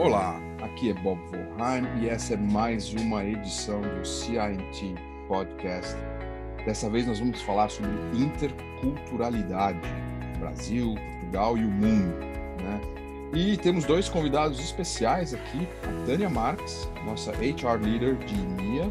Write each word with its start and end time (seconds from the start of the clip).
Olá, 0.00 0.40
aqui 0.62 0.88
é 0.88 0.94
Bob 0.94 1.20
Volheim 1.26 1.86
e 2.00 2.08
essa 2.08 2.32
é 2.32 2.36
mais 2.38 2.90
uma 2.94 3.22
edição 3.22 3.82
do 3.82 4.02
CINT 4.02 4.98
Podcast. 5.28 5.94
Dessa 6.64 6.88
vez 6.88 7.06
nós 7.06 7.18
vamos 7.18 7.42
falar 7.42 7.68
sobre 7.68 7.90
interculturalidade, 8.14 9.78
Brasil, 10.38 10.94
Portugal 10.94 11.58
e 11.58 11.66
o 11.66 11.68
mundo, 11.68 12.16
né? 12.62 12.80
E 13.34 13.58
temos 13.58 13.84
dois 13.84 14.08
convidados 14.08 14.58
especiais 14.58 15.34
aqui, 15.34 15.68
a 15.82 16.06
Tânia 16.06 16.30
Marques, 16.30 16.88
nossa 17.04 17.32
HR 17.32 17.84
Leader 17.84 18.16
de 18.16 18.34
EMEA, 18.34 18.90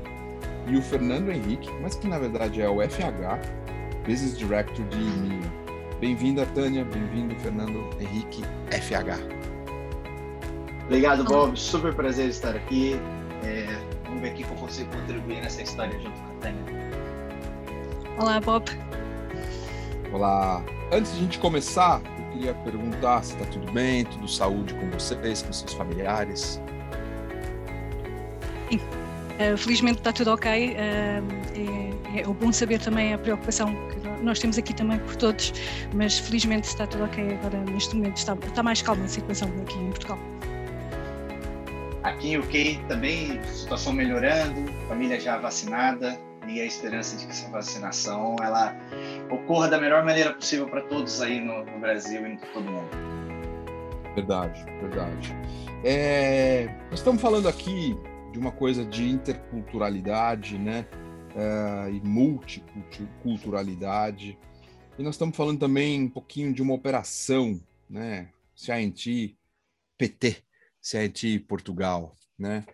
e 0.68 0.78
o 0.78 0.82
Fernando 0.84 1.32
Henrique, 1.32 1.72
mas 1.82 1.96
que 1.96 2.08
na 2.08 2.20
verdade 2.20 2.62
é 2.62 2.70
o 2.70 2.88
FH, 2.88 3.42
Business 4.06 4.38
Director 4.38 4.86
de 4.86 5.00
EMEA. 5.00 5.52
Bem-vinda, 6.00 6.46
Tânia, 6.54 6.86
bem-vindo, 6.86 7.34
Fernando 7.38 7.90
Henrique, 8.00 8.44
FH. 8.70 9.59
Obrigado, 10.90 11.24
Bob. 11.24 11.56
Super 11.56 11.94
prazer 11.94 12.30
estar 12.30 12.56
aqui. 12.56 13.00
É, 13.44 13.68
vamos 14.06 14.22
ver 14.22 14.30
aqui 14.30 14.44
como 14.44 14.60
consigo 14.60 14.90
contribuir 14.92 15.40
nessa 15.40 15.62
história 15.62 15.94
junto 16.00 16.20
com 16.20 16.26
a 16.26 16.42
Tânia. 16.42 16.64
Olá, 18.18 18.40
Bob. 18.40 18.66
Olá. 20.12 20.64
Antes 20.92 21.12
de 21.12 21.20
a 21.20 21.22
gente 21.22 21.38
começar, 21.38 22.02
eu 22.18 22.26
queria 22.32 22.54
perguntar 22.56 23.24
se 23.24 23.34
está 23.34 23.46
tudo 23.46 23.72
bem, 23.72 24.04
tudo 24.04 24.28
saúde 24.28 24.74
com 24.74 24.90
vocês, 24.90 25.44
com 25.44 25.54
seus 25.54 25.74
familiares. 25.74 26.60
Sim. 28.72 28.78
Uh, 28.78 29.56
felizmente 29.58 30.00
está 30.00 30.12
tudo 30.12 30.32
ok. 30.32 30.72
Uh, 30.72 30.76
é, 32.16 32.22
é 32.22 32.24
bom 32.24 32.52
saber 32.52 32.80
também 32.80 33.14
a 33.14 33.18
preocupação 33.20 33.76
que 33.90 34.24
nós 34.24 34.40
temos 34.40 34.58
aqui 34.58 34.74
também 34.74 34.98
por 34.98 35.16
todos, 35.18 35.54
mas 35.94 36.18
felizmente 36.18 36.68
está 36.68 36.88
tudo 36.88 37.04
ok 37.04 37.36
agora 37.36 37.60
neste 37.66 37.96
momento. 37.96 38.18
Está, 38.18 38.34
está 38.34 38.64
mais 38.64 38.82
calma 38.82 39.06
a 39.06 39.08
situação 39.08 39.48
aqui 39.62 39.78
em 39.78 39.92
Portugal. 39.92 40.18
Aqui 42.04 42.30
em 42.30 42.38
UK 42.38 42.80
também 42.88 43.44
situação 43.44 43.92
melhorando, 43.92 44.72
família 44.88 45.20
já 45.20 45.38
vacinada 45.38 46.18
e 46.48 46.62
a 46.62 46.66
esperança 46.66 47.18
de 47.18 47.26
que 47.26 47.32
essa 47.32 47.50
vacinação 47.50 48.38
ela 48.42 48.74
ocorra 49.30 49.68
da 49.68 49.78
melhor 49.80 50.06
maneira 50.06 50.34
possível 50.34 50.70
para 50.70 50.82
todos 50.84 51.22
aí 51.22 51.42
no, 51.42 51.66
no, 51.66 51.78
Brasil 51.80 52.26
e 52.26 52.34
em 52.34 52.38
todo 52.38 52.64
mundo. 52.64 52.90
Verdade, 54.16 54.64
verdade. 54.80 55.36
É, 55.84 56.74
nós 56.90 57.00
estamos 57.00 57.22
falando 57.22 57.50
aqui 57.50 57.98
de 58.32 58.40
uma 58.40 58.52
coisa 58.52 58.86
de 58.86 59.10
interculturalidade, 59.10 60.58
né? 60.58 60.86
É, 61.36 61.92
e 61.92 62.00
multiculturalidade. 62.02 64.40
E 64.98 65.04
nós 65.04 65.16
estamos 65.16 65.36
falando 65.36 65.60
também 65.60 66.04
um 66.04 66.10
pouquinho 66.10 66.54
de 66.54 66.62
uma 66.62 66.74
operação, 66.74 67.60
né? 67.90 68.30
CINT, 68.56 69.36
PT, 69.98 70.44
CIT 70.82 71.40
Portugal, 71.40 72.16
né? 72.38 72.66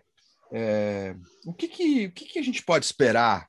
É, 0.52 1.16
o 1.44 1.52
que 1.52 1.68
que, 1.68 2.06
o 2.06 2.12
que 2.12 2.24
que 2.26 2.38
a 2.38 2.42
gente 2.42 2.62
pode 2.62 2.84
esperar, 2.84 3.48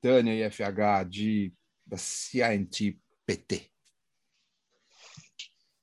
Tânia 0.00 0.34
e 0.34 0.50
FH, 0.50 1.08
de, 1.08 1.52
da 1.86 1.96
CIT 1.96 2.98
PT? 3.26 3.70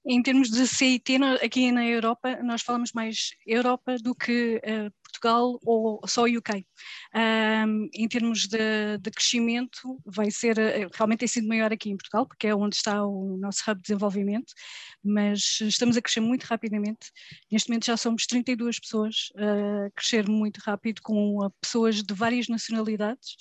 Em 0.09 0.21
termos 0.23 0.49
de 0.49 0.65
CIT, 0.65 1.17
aqui 1.43 1.69
na 1.69 1.85
Europa, 1.85 2.41
nós 2.41 2.61
falamos 2.61 2.93
mais 2.93 3.31
Europa 3.45 3.97
do 3.97 4.15
que 4.15 4.55
uh, 4.55 4.89
Portugal 5.03 5.59
ou 5.65 5.99
só 6.07 6.23
UK. 6.23 6.65
Um, 7.13 7.89
em 7.93 8.07
termos 8.07 8.47
de, 8.47 8.97
de, 9.01 9.11
crescimento, 9.11 9.99
vai 10.05 10.31
ser, 10.31 10.57
eh, 10.59 10.87
realmente 10.93 11.19
tem 11.19 11.27
sido 11.27 11.47
maior 11.49 11.73
aqui 11.73 11.89
em 11.89 11.97
Portugal, 11.97 12.25
porque 12.25 12.47
é 12.47 12.55
onde 12.55 12.77
está 12.77 13.05
o 13.05 13.37
nosso 13.37 13.69
hub 13.69 13.75
de 13.75 13.81
desenvolvimento, 13.81 14.53
mas 15.03 15.59
estamos 15.61 15.97
a 15.97 16.01
crescer 16.01 16.19
muito 16.19 16.43
rapidamente. 16.43 17.11
Neste 17.51 17.69
momento 17.69 17.85
já 17.85 17.97
somos 17.97 18.25
32 18.25 18.79
pessoas, 18.79 19.29
a 19.35 19.89
crescer 19.95 20.27
muito 20.27 20.57
rápido, 20.57 21.01
com 21.01 21.49
pessoas 21.61 22.03
de 22.03 22.13
várias 22.13 22.47
nacionalidades 22.47 23.35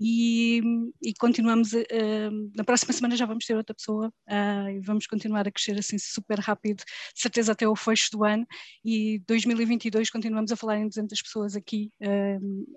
e, 0.00 0.60
e 1.02 1.14
continuamos, 1.14 1.72
uh, 1.72 2.50
na 2.54 2.64
próxima 2.64 2.92
semana 2.92 3.16
já 3.16 3.24
vamos 3.24 3.46
ter 3.46 3.56
outra 3.56 3.74
pessoa 3.74 4.12
uh, 4.28 4.68
e 4.68 4.80
vamos 4.80 5.06
continuar 5.06 5.48
a 5.48 5.50
crescer 5.50 5.78
assim 5.78 5.96
super 5.98 6.38
rápido, 6.38 6.84
de 7.14 7.20
certeza 7.20 7.52
até 7.52 7.66
o 7.66 7.74
fecho 7.74 8.10
do 8.12 8.24
ano 8.24 8.46
e 8.84 9.20
2022 9.26 10.10
continuamos 10.10 10.52
a 10.52 10.56
falar 10.56 10.78
em 10.78 10.88
200 10.88 11.22
pessoas 11.22 11.56
aqui 11.56 11.90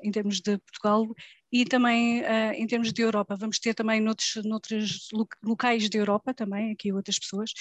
em 0.03 0.11
termos 0.11 0.40
de 0.40 0.57
Portugal 0.59 1.06
e 1.51 1.65
também 1.65 2.21
uh, 2.21 2.53
em 2.53 2.67
termos 2.67 2.93
de 2.93 3.01
Europa, 3.01 3.35
vamos 3.35 3.59
ter 3.59 3.73
também 3.73 3.99
noutros, 3.99 4.43
noutros 4.43 5.07
locais 5.43 5.89
da 5.89 5.97
Europa 5.97 6.33
também, 6.33 6.71
aqui 6.71 6.93
outras 6.93 7.17
pessoas, 7.17 7.51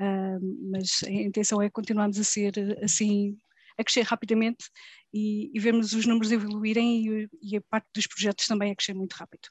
uh, 0.00 0.70
mas 0.70 1.02
a 1.04 1.10
intenção 1.10 1.62
é 1.62 1.70
continuarmos 1.70 2.18
a 2.18 2.24
ser 2.24 2.78
assim 2.82 3.36
a 3.78 3.84
crescer 3.84 4.02
rapidamente 4.02 4.70
e, 5.12 5.50
e 5.54 5.60
vermos 5.60 5.92
os 5.92 6.06
números 6.06 6.32
evoluírem 6.32 7.06
e, 7.06 7.28
e, 7.42 7.56
a 7.56 7.60
parte 7.68 7.86
dos 7.94 8.06
projetos 8.06 8.46
também 8.46 8.72
a 8.72 8.76
crescer 8.76 8.94
muito 8.94 9.12
rápido. 9.12 9.48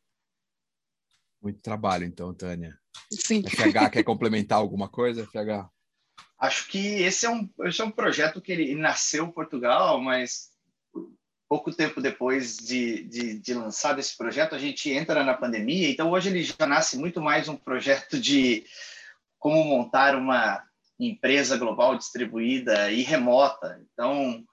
Muito 1.42 1.60
trabalho, 1.62 2.06
então, 2.06 2.34
Tânia. 2.34 2.78
Sim. 3.12 3.44
FH 3.48 3.92
quer 3.92 4.04
complementar 4.04 4.58
alguma 4.58 4.90
coisa, 4.90 5.28
FH? 5.28 5.70
Acho 6.40 6.68
que 6.68 7.02
esse 7.04 7.26
é 7.26 7.30
um, 7.30 7.50
esse 7.64 7.82
é 7.82 7.86
um 7.86 7.92
projeto 7.92 8.42
que 8.42 8.52
ele 8.52 8.76
nasceu 8.76 9.26
em 9.26 9.32
Portugal, 9.32 10.02
mas 10.02 10.50
pouco 11.48 11.72
tempo 11.72 12.02
depois 12.02 12.58
de, 12.58 13.04
de, 13.04 13.40
de 13.40 13.54
lançado 13.54 14.00
esse 14.00 14.18
projeto, 14.18 14.56
a 14.56 14.60
gente 14.60 14.90
entra 14.90 15.24
na 15.24 15.34
pandemia, 15.34 15.90
então 15.90 16.12
hoje 16.12 16.30
ele 16.30 16.44
já 16.44 16.66
nasce 16.66 16.98
muito 16.98 17.22
mais 17.22 17.48
um 17.48 17.56
projeto 17.56 18.20
de 18.20 18.66
como 19.40 19.64
montar 19.64 20.16
uma 20.16 20.64
empresa 21.00 21.58
global 21.58 21.98
distribuída 21.98 22.92
e 22.92 23.04
remota. 23.04 23.80
Então, 23.94 24.44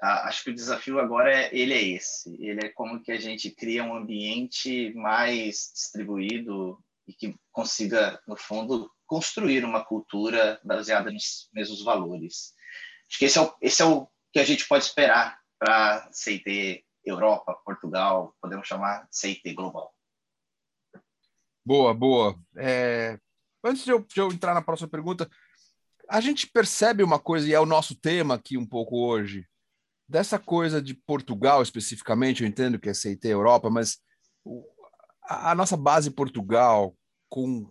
acho 0.00 0.44
que 0.44 0.50
o 0.50 0.54
desafio 0.54 0.98
agora 0.98 1.32
é, 1.32 1.50
ele 1.52 1.72
é 1.72 1.82
esse. 1.82 2.34
Ele 2.42 2.66
é 2.66 2.68
como 2.70 3.00
que 3.00 3.12
a 3.12 3.20
gente 3.20 3.50
cria 3.50 3.84
um 3.84 3.94
ambiente 3.94 4.92
mais 4.94 5.70
distribuído 5.72 6.78
e 7.06 7.12
que 7.12 7.36
consiga, 7.52 8.20
no 8.26 8.36
fundo, 8.36 8.90
construir 9.06 9.64
uma 9.64 9.84
cultura 9.84 10.58
baseada 10.64 11.10
nos 11.10 11.48
mesmos 11.52 11.82
valores. 11.84 12.54
Acho 13.08 13.18
que 13.18 13.24
esse 13.26 13.38
é 13.38 13.42
o, 13.42 13.54
esse 13.60 13.82
é 13.82 13.84
o 13.84 14.08
que 14.32 14.40
a 14.40 14.44
gente 14.44 14.66
pode 14.66 14.84
esperar 14.84 15.41
para 15.62 16.08
CIT 16.10 16.84
Europa, 17.04 17.54
Portugal, 17.64 18.34
podemos 18.42 18.66
chamar 18.66 19.06
CIT 19.12 19.54
Global. 19.54 19.94
Boa, 21.64 21.94
boa. 21.94 22.36
É, 22.56 23.16
antes 23.62 23.84
de 23.84 23.92
eu, 23.92 24.00
de 24.00 24.18
eu 24.18 24.32
entrar 24.32 24.54
na 24.54 24.62
próxima 24.62 24.88
pergunta, 24.88 25.30
a 26.08 26.20
gente 26.20 26.48
percebe 26.48 27.04
uma 27.04 27.20
coisa, 27.20 27.46
e 27.46 27.54
é 27.54 27.60
o 27.60 27.66
nosso 27.66 27.94
tema 27.94 28.34
aqui 28.34 28.58
um 28.58 28.66
pouco 28.66 29.06
hoje, 29.06 29.46
dessa 30.08 30.36
coisa 30.36 30.82
de 30.82 30.94
Portugal 30.94 31.62
especificamente, 31.62 32.42
eu 32.42 32.48
entendo 32.48 32.76
que 32.76 32.88
é 32.88 32.94
CIT 32.94 33.28
Europa, 33.28 33.70
mas 33.70 33.98
a, 35.22 35.52
a 35.52 35.54
nossa 35.54 35.76
base 35.76 36.10
Portugal 36.10 36.92
com 37.28 37.70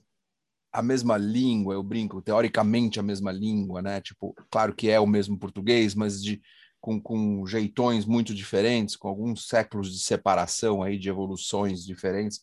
a 0.72 0.81
mesma 0.81 1.18
língua, 1.18 1.74
eu 1.74 1.84
brinco, 1.84 2.22
teoricamente 2.22 3.01
a 3.01 3.03
mesma 3.03 3.34
língua, 3.34 3.81
né? 3.81 4.00
Tipo, 4.00 4.34
claro 4.50 4.74
que 4.74 4.90
é 4.90 4.97
o 4.97 5.06
mesmo 5.06 5.38
português, 5.38 5.94
mas 5.94 6.24
de 6.24 6.41
com, 6.81 7.00
com 7.00 7.46
jeitões 7.46 8.06
muito 8.06 8.34
diferentes, 8.34 8.96
com 8.96 9.08
alguns 9.08 9.47
séculos 9.47 9.92
de 9.94 10.00
separação 10.00 10.81
aí, 10.81 10.97
de 10.97 11.08
evoluções 11.08 11.86
diferentes, 11.86 12.42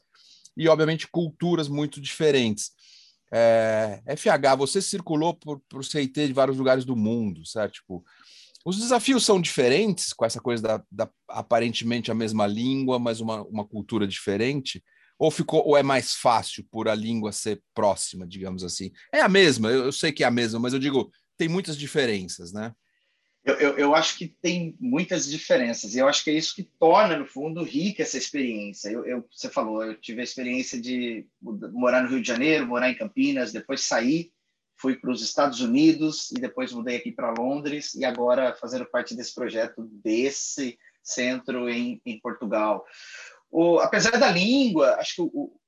e 0.57 0.69
obviamente 0.69 1.09
culturas 1.09 1.69
muito 1.69 2.01
diferentes. 2.01 2.71
É, 3.31 4.01
FH, 4.07 4.57
você 4.57 4.81
circulou 4.81 5.35
por, 5.35 5.61
por 5.69 5.85
CIT 5.85 6.29
de 6.29 6.33
vários 6.33 6.57
lugares 6.57 6.85
do 6.85 6.97
mundo, 6.97 7.45
certo? 7.45 7.75
Tipo, 7.75 8.05
os 8.65 8.79
desafios 8.79 9.25
são 9.25 9.41
diferentes 9.41 10.13
com 10.13 10.25
essa 10.25 10.41
coisa 10.41 10.63
da, 10.63 10.83
da, 10.91 11.11
aparentemente 11.29 12.11
a 12.11 12.15
mesma 12.15 12.47
língua, 12.47 12.99
mas 12.99 13.21
uma, 13.21 13.43
uma 13.43 13.67
cultura 13.67 14.07
diferente? 14.07 14.83
Ou 15.19 15.31
ficou 15.31 15.67
ou 15.67 15.77
é 15.77 15.83
mais 15.83 16.15
fácil 16.15 16.65
por 16.71 16.89
a 16.89 16.95
língua 16.95 17.33
ser 17.33 17.61
próxima, 17.75 18.27
digamos 18.27 18.63
assim? 18.63 18.91
É 19.13 19.21
a 19.21 19.29
mesma, 19.29 19.69
eu, 19.71 19.87
eu 19.87 19.93
sei 19.93 20.13
que 20.13 20.23
é 20.23 20.27
a 20.27 20.31
mesma, 20.31 20.61
mas 20.61 20.73
eu 20.73 20.79
digo, 20.79 21.11
tem 21.37 21.49
muitas 21.49 21.77
diferenças, 21.77 22.53
né? 22.53 22.73
Eu, 23.49 23.55
eu, 23.55 23.79
eu, 23.79 23.95
acho 23.95 24.19
que 24.19 24.29
tem 24.29 24.77
muitas 24.79 25.27
diferenças, 25.27 25.95
e 25.95 25.99
eu 25.99 26.07
acho 26.07 26.23
que 26.23 26.29
é 26.29 26.35
isso 26.35 26.55
que 26.55 26.65
torna, 26.79 27.17
no 27.17 27.25
fundo, 27.25 27.63
rica 27.63 28.03
essa 28.03 28.19
experiência. 28.19 28.91
Eu, 28.91 29.07
eu, 29.07 29.27
você 29.33 29.49
falou, 29.49 29.83
eu 29.83 29.99
tive 29.99 30.21
a 30.21 30.25
experiência 30.25 30.79
de 30.79 31.27
morar 31.41 32.03
no 32.03 32.11
Rio 32.11 32.21
de 32.21 32.29
Janeiro, 32.29 32.67
morar 32.67 32.91
em 32.91 32.95
Campinas, 32.95 33.51
depois 33.51 33.81
sair, 33.81 34.31
fui 34.77 34.97
para 34.97 35.11
os 35.11 35.23
Estados 35.23 35.63
Unidos 35.63 36.31
e 36.31 36.35
depois 36.35 36.75
mudei 36.75 36.97
aqui 36.97 37.11
para 37.11 37.33
Londres, 37.39 37.95
e 37.95 38.05
agora 38.05 38.55
fazendo 38.55 38.85
parte 38.85 39.15
desse 39.15 39.35
projeto 39.35 39.83
desse 40.05 40.79
centro 41.03 41.71
em, 41.71 42.03
em 42.05 42.21
Portugal. 42.21 42.85
O, 43.51 43.79
apesar 43.79 44.19
da 44.19 44.31
língua, 44.31 44.97
acho 44.97 45.15
que 45.15 45.23
o, 45.23 45.59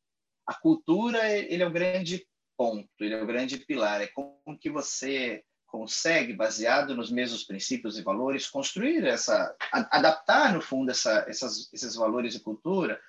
a 0.46 0.52
cultura 0.52 1.26
ele 1.30 1.62
é 1.62 1.66
o 1.66 1.72
grande 1.72 2.26
ponto, 2.58 2.90
ele 3.00 3.14
é 3.14 3.22
o 3.22 3.26
grande 3.26 3.56
pilar, 3.56 4.02
é 4.02 4.06
como 4.08 4.58
que 4.60 4.68
você 4.68 5.42
consegue, 5.70 6.32
baseado 6.32 6.94
nos 6.94 7.10
mesmos 7.10 7.44
princípios 7.44 7.96
e 7.96 8.02
valores, 8.02 8.48
construir 8.48 9.04
essa, 9.06 9.54
adaptar 9.70 10.52
no 10.52 10.60
fundo 10.60 10.90
essa, 10.90 11.24
essas, 11.28 11.72
esses 11.72 11.94
valores 11.94 12.34
e 12.34 12.40
cultura 12.40 13.00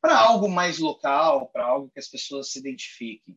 para 0.00 0.18
algo 0.18 0.48
mais 0.48 0.78
local, 0.78 1.48
para 1.48 1.64
algo 1.64 1.90
que 1.90 1.98
as 1.98 2.08
pessoas 2.08 2.50
se 2.50 2.58
identifiquem. 2.58 3.36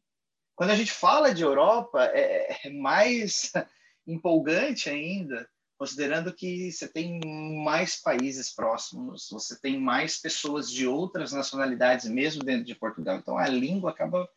Quando 0.55 0.71
a 0.71 0.75
gente 0.75 0.91
fala 0.91 1.33
de 1.33 1.41
Europa, 1.41 2.05
é, 2.13 2.67
é 2.67 2.69
mais 2.69 3.51
empolgante 4.05 4.89
ainda, 4.89 5.47
considerando 5.77 6.33
que 6.33 6.71
você 6.71 6.87
tem 6.87 7.19
mais 7.63 8.01
países 8.01 8.53
próximos, 8.53 9.27
você 9.31 9.59
tem 9.59 9.79
mais 9.79 10.17
pessoas 10.17 10.69
de 10.71 10.87
outras 10.87 11.31
nacionalidades, 11.31 12.09
mesmo 12.09 12.43
dentro 12.43 12.65
de 12.65 12.75
Portugal. 12.75 13.17
Então, 13.17 13.37
a 13.37 13.47
língua 13.47 13.91
acaba 13.91 14.27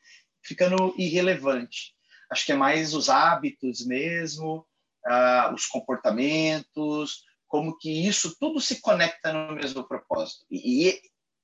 ficando 0.42 0.94
irrelevante. 0.96 1.94
Acho 2.30 2.46
que 2.46 2.52
é 2.52 2.56
mais 2.56 2.94
os 2.94 3.08
hábitos 3.08 3.84
mesmo, 3.84 4.66
uh, 5.06 5.52
os 5.54 5.66
comportamentos, 5.66 7.24
como 7.48 7.76
que 7.76 8.06
isso 8.06 8.36
tudo 8.38 8.60
se 8.60 8.80
conecta 8.80 9.32
no 9.32 9.56
mesmo 9.56 9.86
propósito. 9.86 10.46
E, 10.50 10.88
e 10.88 11.02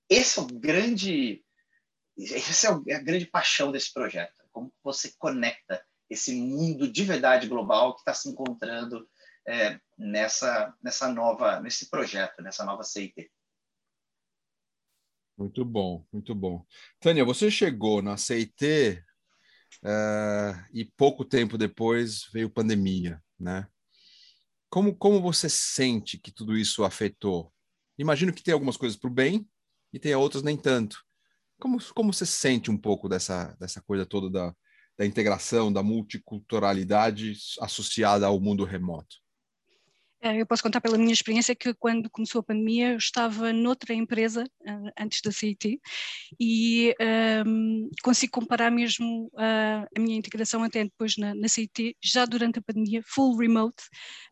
esse 0.08 0.38
é 0.38 0.42
o 0.42 0.46
grande, 0.46 1.42
essa 2.16 2.80
é 2.86 2.94
a 2.94 3.02
grande 3.02 3.26
paixão 3.26 3.72
desse 3.72 3.92
projeto. 3.92 4.34
Como 4.52 4.72
você 4.82 5.12
conecta 5.18 5.84
esse 6.08 6.34
mundo 6.34 6.90
de 6.90 7.04
verdade 7.04 7.48
global 7.48 7.94
que 7.94 8.00
está 8.00 8.14
se 8.14 8.28
encontrando 8.28 9.08
é, 9.46 9.78
nessa 9.98 10.74
nessa 10.82 11.12
nova 11.12 11.60
nesse 11.60 11.90
projeto, 11.90 12.42
nessa 12.42 12.64
nova 12.64 12.82
CIT. 12.82 13.30
Muito 15.36 15.64
bom, 15.64 16.04
muito 16.12 16.34
bom. 16.34 16.64
Tânia, 16.98 17.24
você 17.24 17.50
chegou 17.50 18.00
na 18.00 18.16
CIT 18.16 19.04
uh, 19.82 20.66
e 20.72 20.84
pouco 20.96 21.24
tempo 21.24 21.58
depois 21.58 22.28
veio 22.32 22.50
pandemia, 22.50 23.22
né? 23.38 23.66
Como, 24.68 24.94
como 24.94 25.20
você 25.20 25.48
sente 25.48 26.18
que 26.18 26.32
tudo 26.32 26.56
isso 26.56 26.84
afetou? 26.84 27.52
Imagino 27.98 28.32
que 28.32 28.42
tem 28.42 28.52
algumas 28.52 28.76
coisas 28.76 28.98
para 28.98 29.08
o 29.08 29.12
bem 29.12 29.48
e 29.92 29.98
tem 29.98 30.14
outras 30.14 30.42
nem 30.42 30.56
tanto. 30.56 31.02
Como, 31.58 31.78
como 31.94 32.12
você 32.12 32.26
sente 32.26 32.70
um 32.70 32.76
pouco 32.76 33.08
dessa, 33.08 33.56
dessa 33.58 33.80
coisa 33.80 34.04
toda 34.04 34.28
da, 34.28 34.54
da 34.98 35.06
integração, 35.06 35.72
da 35.72 35.82
multiculturalidade 35.82 37.34
associada 37.60 38.26
ao 38.26 38.40
mundo 38.40 38.64
remoto? 38.64 39.16
Eh, 40.26 40.40
eu 40.40 40.46
posso 40.46 40.62
contar 40.62 40.80
pela 40.80 40.98
minha 40.98 41.12
experiência 41.12 41.54
que 41.54 41.72
quando 41.74 42.10
começou 42.10 42.40
a 42.40 42.42
pandemia 42.42 42.92
eu 42.92 42.96
estava 42.96 43.52
noutra 43.52 43.94
empresa 43.94 44.42
uh, 44.42 44.90
antes 44.98 45.20
da 45.22 45.30
CIT 45.30 45.80
e 46.40 46.94
um, 47.46 47.88
consigo 48.02 48.32
comparar 48.32 48.70
mesmo 48.70 49.30
uh, 49.34 49.86
a 49.96 50.00
minha 50.00 50.16
integração 50.16 50.64
até 50.64 50.82
depois 50.82 51.16
na, 51.16 51.32
na 51.34 51.48
CIT, 51.48 51.96
já 52.02 52.24
durante 52.24 52.58
a 52.58 52.62
pandemia, 52.62 53.02
full 53.06 53.36
remote, 53.36 53.82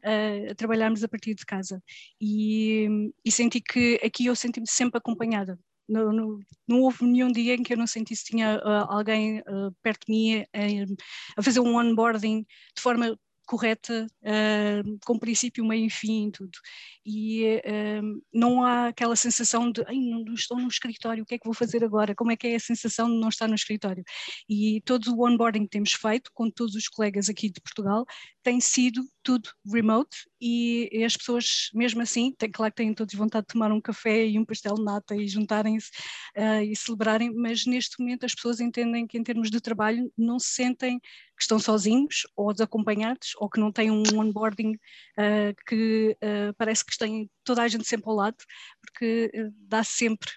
uh, 0.05 0.51
a 0.51 0.55
trabalharmos 0.57 1.05
a 1.05 1.09
partir 1.09 1.35
de 1.35 1.47
casa. 1.47 1.81
E, 2.21 2.89
e 3.25 3.31
senti 3.31 3.61
que 3.61 4.01
aqui 4.05 4.27
eu 4.27 4.35
senti-me 4.35 4.67
sempre 4.69 4.99
acompanhada. 4.99 5.57
No, 5.89 6.11
no, 6.13 6.41
não 6.67 6.81
houve 6.81 7.05
nenhum 7.05 7.31
dia 7.31 7.55
em 7.55 7.63
que 7.63 7.75
eu 7.75 7.77
não 7.77 7.87
sentisse 7.87 8.25
que 8.25 8.31
tinha 8.31 8.57
uh, 8.57 8.91
alguém 8.91 9.41
uh, 9.41 9.71
perto 9.83 10.07
de 10.07 10.13
mim 10.13 10.41
uh, 10.41 10.97
a 11.37 11.43
fazer 11.43 11.61
um 11.61 11.77
onboarding 11.77 12.47
de 12.75 12.83
forma 12.83 13.19
correta, 13.47 14.07
uh, 14.23 14.99
com 15.05 15.19
princípio, 15.19 15.65
meio 15.65 15.87
e 15.87 15.91
fim, 15.91 16.31
tudo. 16.31 16.59
E 17.05 17.61
uh, 17.65 18.23
não 18.33 18.65
há 18.65 18.89
aquela 18.89 19.17
sensação 19.17 19.71
de, 19.71 19.83
não 19.93 20.35
estou 20.35 20.59
no 20.59 20.69
escritório, 20.69 21.23
o 21.23 21.27
que 21.27 21.35
é 21.35 21.39
que 21.39 21.45
vou 21.45 21.55
fazer 21.55 21.85
agora? 21.85 22.15
Como 22.15 22.33
é 22.33 22.37
que 22.37 22.47
é 22.47 22.57
a 22.57 22.61
sensação 22.61 23.09
de 23.11 23.19
não 23.19 23.29
estar 23.29 23.49
no 23.49 23.55
escritório? 23.55 24.03
E 24.49 24.81
todo 24.85 25.15
o 25.15 25.27
onboarding 25.27 25.65
que 25.65 25.71
temos 25.71 25.93
feito 25.93 26.31
com 26.35 26.51
todos 26.51 26.75
os 26.75 26.89
colegas 26.89 27.29
aqui 27.29 27.51
de 27.51 27.61
Portugal 27.61 28.05
tem 28.43 28.61
sido 28.61 29.03
tudo 29.23 29.51
remote 29.67 30.17
e, 30.47 31.03
as 31.05 31.17
pessoas, 31.17 31.71
mesmo 31.73 32.03
assim, 32.03 32.31
tem, 32.37 32.51
claro 32.51 32.71
que 32.71 32.77
têm 32.77 32.93
todos 32.93 33.15
vontade 33.15 33.47
de 33.47 33.55
tomar 33.55 33.73
um 33.73 33.81
café 33.81 34.27
e 34.27 34.39
um 34.39 34.45
pastel 34.45 34.75
de 34.75 34.85
nata 34.85 35.17
e 35.17 35.27
juntarem-se 35.27 35.91
uh, 36.37 36.63
e 36.63 36.77
celebrarem, 36.77 37.33
mas 37.35 37.65
neste 37.65 37.99
momento 37.99 38.27
as 38.27 38.35
pessoas 38.35 38.61
entendem 38.61 39.07
que 39.07 39.17
em 39.17 39.23
termos 39.23 39.51
de 39.51 39.59
trabalho 39.59 40.13
não 40.19 40.39
se 40.39 40.49
sentem 40.49 41.01
que 41.01 41.43
estão 41.43 41.59
sozinhos 41.59 42.27
ou 42.37 42.53
desacompanhados 42.53 43.31
ou 43.39 43.49
que 43.49 43.59
não 43.59 43.73
têm 43.73 43.91
um 43.91 44.03
onboarding 44.15 44.73
uh, 44.75 45.65
que 45.67 46.15
uh, 46.23 46.53
parece 46.59 46.85
que 46.85 46.97
têm 46.99 47.31
toda 47.43 47.63
a 47.63 47.69
gente 47.69 47.87
sempre 47.87 48.11
ao 48.11 48.17
lado, 48.17 48.37
porque 48.83 49.31
dá 49.67 49.83
sempre 49.83 50.31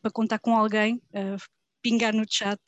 para 0.00 0.10
contar 0.10 0.38
com 0.38 0.56
alguém 0.56 1.00
pingar 1.82 2.14
no 2.14 2.24
chat, 2.28 2.60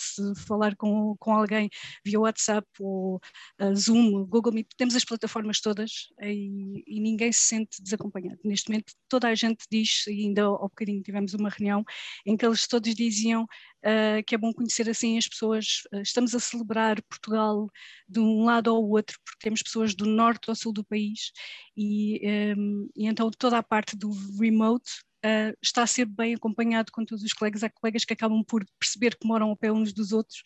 falar 0.47 0.77
com, 0.77 1.17
com 1.19 1.33
alguém 1.33 1.69
via 2.05 2.21
WhatsApp 2.21 2.67
ou 2.81 3.21
uh, 3.61 3.75
Zoom, 3.75 4.25
Google 4.27 4.53
Meet, 4.53 4.69
temos 4.77 4.95
as 4.97 5.05
plataformas 5.05 5.61
todas 5.61 6.09
e, 6.21 6.83
e, 6.87 7.01
ninguém 7.01 7.33
se 7.33 7.41
sente 7.41 7.83
desacompanhado. 7.83 8.39
Neste 8.45 8.71
momento 8.71 8.93
toda 9.09 9.29
a 9.29 9.35
gente 9.35 9.65
diz, 9.71 10.07
e 10.07 10.27
ainda 10.27 10.45
ao 10.45 10.69
bocadinho 10.69 11.03
tivemos 11.03 11.35
uma 11.35 11.49
reunião 11.49 11.85
em 12.27 12.37
que 12.37 12.47
eles 12.47 12.67
todos 12.67 12.95
diziam 12.95 13.45
uh, 13.45 14.23
que 14.27 14.35
é 14.35 14.39
bom 14.39 14.53
conhecer 14.53 14.89
assim 14.89 15.19
as 15.19 15.29
pessoas, 15.29 15.83
uh, 15.93 16.01
estamos 16.01 16.35
a 16.35 16.41
celebrar 16.41 17.03
Portugal 17.03 17.69
de 18.09 18.21
um 18.21 18.45
lado 18.45 18.71
ao 18.71 18.83
outro, 18.83 19.19
porque 19.25 19.43
temos 19.43 19.63
pessoas 19.63 19.95
do 19.95 20.07
norte 20.07 20.49
ao 20.49 20.57
sul 20.57 20.73
do 20.73 20.85
país 20.85 21.33
e, 21.77 22.55
um, 22.57 22.89
e 22.97 23.07
então 23.07 23.31
toda 23.31 23.59
a 23.59 23.63
parte 23.63 23.97
do 23.97 24.11
remote 24.39 24.91
uh, 25.25 25.57
está 25.63 25.83
a 25.83 25.87
ser 25.87 26.07
bem 26.07 26.35
acompanhado 26.35 26.93
com 26.93 27.05
todos 27.05 27.25
os 27.25 27.33
colegas. 27.33 27.63
Há 27.63 27.71
colegas 27.71 28.05
que 28.05 28.13
acabam 28.13 28.45
por 28.45 28.65
perceber 28.79 29.17
que 29.17 29.27
moram 29.27 29.51
ao 29.51 29.57
pé 29.57 29.73
uns 29.73 29.93
dos 29.93 30.13
outros. 30.13 30.43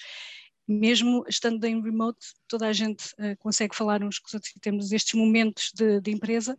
Mesmo 0.69 1.25
estando 1.29 1.65
em 1.65 1.81
remote, 1.81 2.27
toda 2.49 2.67
a 2.67 2.73
gente 2.73 3.07
uh, 3.15 3.37
consegue 3.39 3.77
falar 3.77 4.03
uns 4.03 4.19
com 4.19 4.29
os 4.29 4.35
outros 4.35 4.53
e 4.55 4.61
temos 4.61 4.93
estes 4.93 5.15
momentos 5.15 5.71
de, 5.75 6.01
de 6.01 6.11
empresa. 6.11 6.57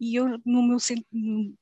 E 0.00 0.16
eu, 0.16 0.40
no 0.44 0.62
meu, 0.62 0.78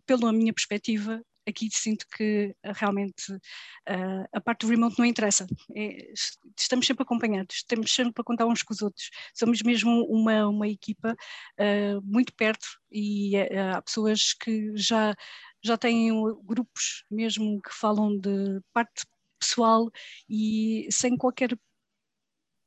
pela 0.06 0.32
minha 0.32 0.52
perspectiva, 0.52 1.22
aqui 1.46 1.68
sinto 1.70 2.06
que 2.16 2.54
uh, 2.64 2.72
realmente 2.74 3.32
uh, 3.32 4.28
a 4.32 4.40
parte 4.40 4.64
do 4.64 4.70
remote 4.70 4.98
não 4.98 5.06
interessa. 5.06 5.46
É, 5.74 6.12
estamos 6.58 6.86
sempre 6.86 7.02
acompanhados, 7.02 7.62
temos 7.64 7.92
sempre 7.92 8.12
para 8.12 8.24
contar 8.24 8.46
uns 8.46 8.62
com 8.62 8.72
os 8.72 8.82
outros. 8.82 9.10
Somos 9.34 9.62
mesmo 9.62 10.04
uma, 10.06 10.46
uma 10.48 10.68
equipa 10.68 11.12
uh, 11.58 12.00
muito 12.02 12.32
perto 12.34 12.66
e 12.90 13.32
há 13.36 13.80
pessoas 13.80 14.34
que 14.34 14.72
já 14.76 15.14
já 15.62 15.76
têm 15.76 16.10
grupos 16.44 17.04
mesmo 17.10 17.60
que 17.62 17.72
falam 17.72 18.18
de 18.18 18.60
parte 18.72 19.04
pessoal 19.38 19.90
e 20.28 20.88
sem 20.90 21.16
qualquer 21.16 21.56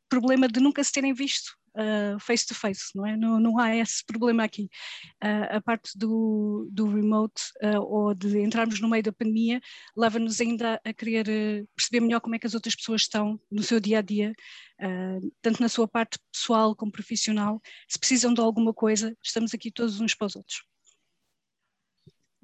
problema 0.10 0.48
de 0.48 0.60
nunca 0.60 0.84
se 0.84 0.92
terem 0.92 1.14
visto 1.14 1.56
uh, 1.76 2.20
face 2.20 2.46
to 2.46 2.56
face, 2.56 2.92
não 2.96 3.06
é? 3.06 3.16
Não, 3.16 3.40
não 3.40 3.60
há 3.60 3.76
esse 3.76 4.04
problema 4.06 4.44
aqui. 4.44 4.70
Uh, 5.24 5.58
a 5.58 5.62
parte 5.62 5.98
do, 5.98 6.68
do 6.72 6.88
remote 6.88 7.42
uh, 7.62 7.82
ou 7.82 8.14
de 8.14 8.40
entrarmos 8.40 8.80
no 8.80 8.90
meio 8.90 9.04
da 9.04 9.12
pandemia 9.12 9.62
leva-nos 9.96 10.40
ainda 10.42 10.80
a 10.84 10.94
querer 10.94 11.68
perceber 11.76 12.00
melhor 12.02 12.22
como 12.22 12.36
é 12.36 12.40
que 12.40 12.48
as 12.48 12.54
outras 12.54 12.76
pessoas 12.76 13.02
estão 13.02 13.40
no 13.52 13.64
seu 13.64 13.80
dia 13.80 14.00
a 14.00 14.02
dia, 14.02 14.34
tanto 15.42 15.62
na 15.62 15.70
sua 15.70 15.88
parte 15.88 16.18
pessoal 16.32 16.76
como 16.76 16.92
profissional. 16.92 17.62
Se 17.88 18.00
precisam 18.00 18.34
de 18.34 18.42
alguma 18.42 18.74
coisa, 18.74 19.16
estamos 19.24 19.54
aqui 19.54 19.72
todos 19.72 20.00
uns 20.00 20.14
para 20.14 20.28
os 20.28 20.36
outros. 20.36 20.64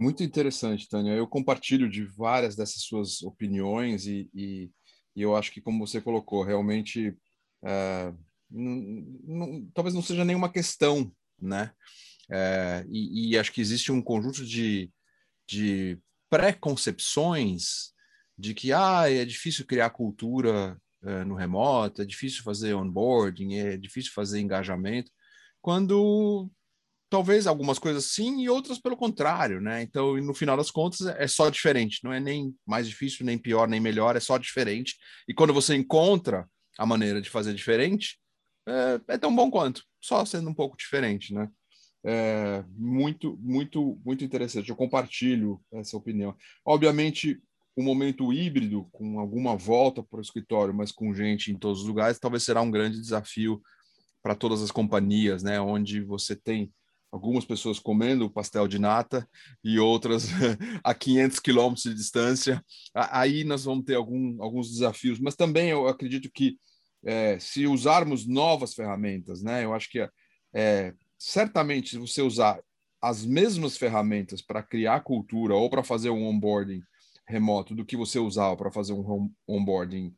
Muito 0.01 0.23
interessante, 0.23 0.89
Tânia. 0.89 1.11
Eu 1.11 1.27
compartilho 1.27 1.87
de 1.87 2.03
várias 2.03 2.55
dessas 2.55 2.81
suas 2.81 3.21
opiniões 3.21 4.07
e, 4.07 4.27
e, 4.33 4.71
e 5.15 5.21
eu 5.21 5.35
acho 5.35 5.51
que, 5.51 5.61
como 5.61 5.85
você 5.85 6.01
colocou, 6.01 6.43
realmente 6.43 7.15
é, 7.63 8.11
não, 8.49 9.05
não, 9.23 9.71
talvez 9.75 9.93
não 9.93 10.01
seja 10.01 10.25
nenhuma 10.25 10.51
questão, 10.51 11.15
né? 11.39 11.71
É, 12.31 12.83
e, 12.89 13.29
e, 13.29 13.37
acho 13.37 13.51
que 13.51 13.61
existe 13.61 13.91
um 13.91 14.01
conjunto 14.01 14.43
de, 14.43 14.91
de 15.47 15.99
preconcepções 16.31 17.93
de 18.35 18.55
que 18.55 18.73
ah, 18.73 19.03
é 19.07 19.23
difícil 19.23 19.67
criar 19.67 19.91
cultura 19.91 20.81
é, 21.03 21.23
no 21.23 21.35
remoto, 21.35 22.01
é 22.01 22.05
difícil 22.05 22.41
fazer 22.41 22.73
onboarding, 22.73 23.53
é 23.53 23.77
difícil 23.77 24.11
fazer 24.13 24.39
engajamento, 24.39 25.11
quando 25.61 26.49
talvez 27.11 27.45
algumas 27.45 27.77
coisas 27.77 28.05
sim 28.05 28.41
e 28.41 28.49
outras 28.49 28.79
pelo 28.79 28.95
contrário, 28.95 29.59
né? 29.59 29.81
Então, 29.81 30.15
no 30.15 30.33
final 30.33 30.55
das 30.55 30.71
contas, 30.71 31.01
é 31.01 31.27
só 31.27 31.49
diferente, 31.49 31.99
não 32.05 32.13
é 32.13 32.21
nem 32.21 32.55
mais 32.65 32.87
difícil, 32.87 33.25
nem 33.25 33.37
pior, 33.37 33.67
nem 33.67 33.81
melhor, 33.81 34.15
é 34.15 34.19
só 34.21 34.37
diferente. 34.37 34.95
E 35.27 35.33
quando 35.33 35.53
você 35.53 35.75
encontra 35.75 36.47
a 36.79 36.85
maneira 36.85 37.21
de 37.21 37.29
fazer 37.29 37.53
diferente, 37.53 38.17
é, 38.65 39.01
é 39.09 39.17
tão 39.17 39.35
bom 39.35 39.51
quanto, 39.51 39.83
só 39.99 40.23
sendo 40.23 40.49
um 40.49 40.53
pouco 40.53 40.77
diferente, 40.77 41.33
né? 41.33 41.49
É 42.01 42.63
muito, 42.77 43.37
muito, 43.41 43.99
muito 44.05 44.23
interessante. 44.23 44.69
Eu 44.69 44.75
compartilho 44.77 45.61
essa 45.73 45.97
opinião. 45.97 46.33
Obviamente, 46.65 47.43
o 47.75 47.83
momento 47.83 48.31
híbrido, 48.31 48.87
com 48.89 49.19
alguma 49.19 49.57
volta 49.57 50.01
para 50.01 50.19
o 50.19 50.21
escritório, 50.21 50.73
mas 50.73 50.93
com 50.93 51.13
gente 51.13 51.51
em 51.51 51.59
todos 51.59 51.81
os 51.81 51.87
lugares, 51.87 52.19
talvez 52.19 52.43
será 52.43 52.61
um 52.61 52.71
grande 52.71 53.01
desafio 53.01 53.61
para 54.23 54.33
todas 54.33 54.61
as 54.61 54.71
companhias, 54.71 55.43
né? 55.43 55.59
Onde 55.59 56.01
você 56.01 56.37
tem 56.37 56.71
algumas 57.11 57.43
pessoas 57.43 57.77
comendo 57.77 58.31
pastel 58.31 58.67
de 58.67 58.79
nata 58.79 59.27
e 59.63 59.77
outras 59.77 60.27
a 60.83 60.93
500 60.93 61.39
quilômetros 61.39 61.83
de 61.83 61.93
distância. 61.93 62.63
Aí 62.93 63.43
nós 63.43 63.65
vamos 63.65 63.83
ter 63.83 63.95
algum, 63.95 64.41
alguns 64.41 64.71
desafios, 64.71 65.19
mas 65.19 65.35
também 65.35 65.69
eu 65.69 65.87
acredito 65.87 66.29
que 66.33 66.57
é, 67.03 67.37
se 67.39 67.67
usarmos 67.67 68.27
novas 68.27 68.73
ferramentas, 68.73 69.41
né, 69.41 69.65
eu 69.65 69.73
acho 69.73 69.89
que 69.89 70.07
é, 70.53 70.93
certamente 71.17 71.91
se 71.91 71.97
você 71.97 72.21
usar 72.21 72.61
as 73.01 73.25
mesmas 73.25 73.75
ferramentas 73.75 74.41
para 74.41 74.61
criar 74.61 75.01
cultura 75.01 75.55
ou 75.55 75.69
para 75.69 75.83
fazer 75.83 76.11
um 76.11 76.23
onboarding 76.23 76.81
remoto 77.27 77.73
do 77.73 77.85
que 77.85 77.97
você 77.97 78.19
usava 78.19 78.55
para 78.55 78.71
fazer 78.71 78.93
um 78.93 79.31
onboarding 79.47 80.13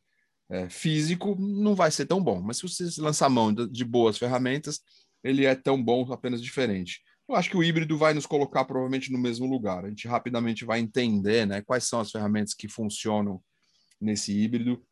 é, 0.50 0.68
físico, 0.68 1.34
não 1.38 1.74
vai 1.74 1.90
ser 1.90 2.06
tão 2.06 2.22
bom. 2.22 2.40
Mas 2.42 2.58
se 2.58 2.68
você 2.68 3.00
lançar 3.00 3.30
mão 3.30 3.52
de 3.52 3.84
boas 3.84 4.18
ferramentas, 4.18 4.80
ele 5.24 5.46
é 5.46 5.54
tão 5.54 5.82
bom, 5.82 6.12
apenas 6.12 6.42
diferente. 6.42 7.00
Eu 7.26 7.34
acho 7.34 7.48
que 7.48 7.56
o 7.56 7.64
híbrido 7.64 7.96
vai 7.96 8.12
nos 8.12 8.26
colocar 8.26 8.64
provavelmente 8.66 9.10
no 9.10 9.18
mesmo 9.18 9.46
lugar. 9.46 9.84
A 9.84 9.88
gente 9.88 10.06
rapidamente 10.06 10.64
vai 10.64 10.78
entender 10.78 11.46
né, 11.46 11.62
quais 11.62 11.84
são 11.84 11.98
as 11.98 12.10
ferramentas 12.10 12.52
que 12.52 12.68
funcionam 12.68 13.42
nesse 13.98 14.38
híbrido. 14.38 14.84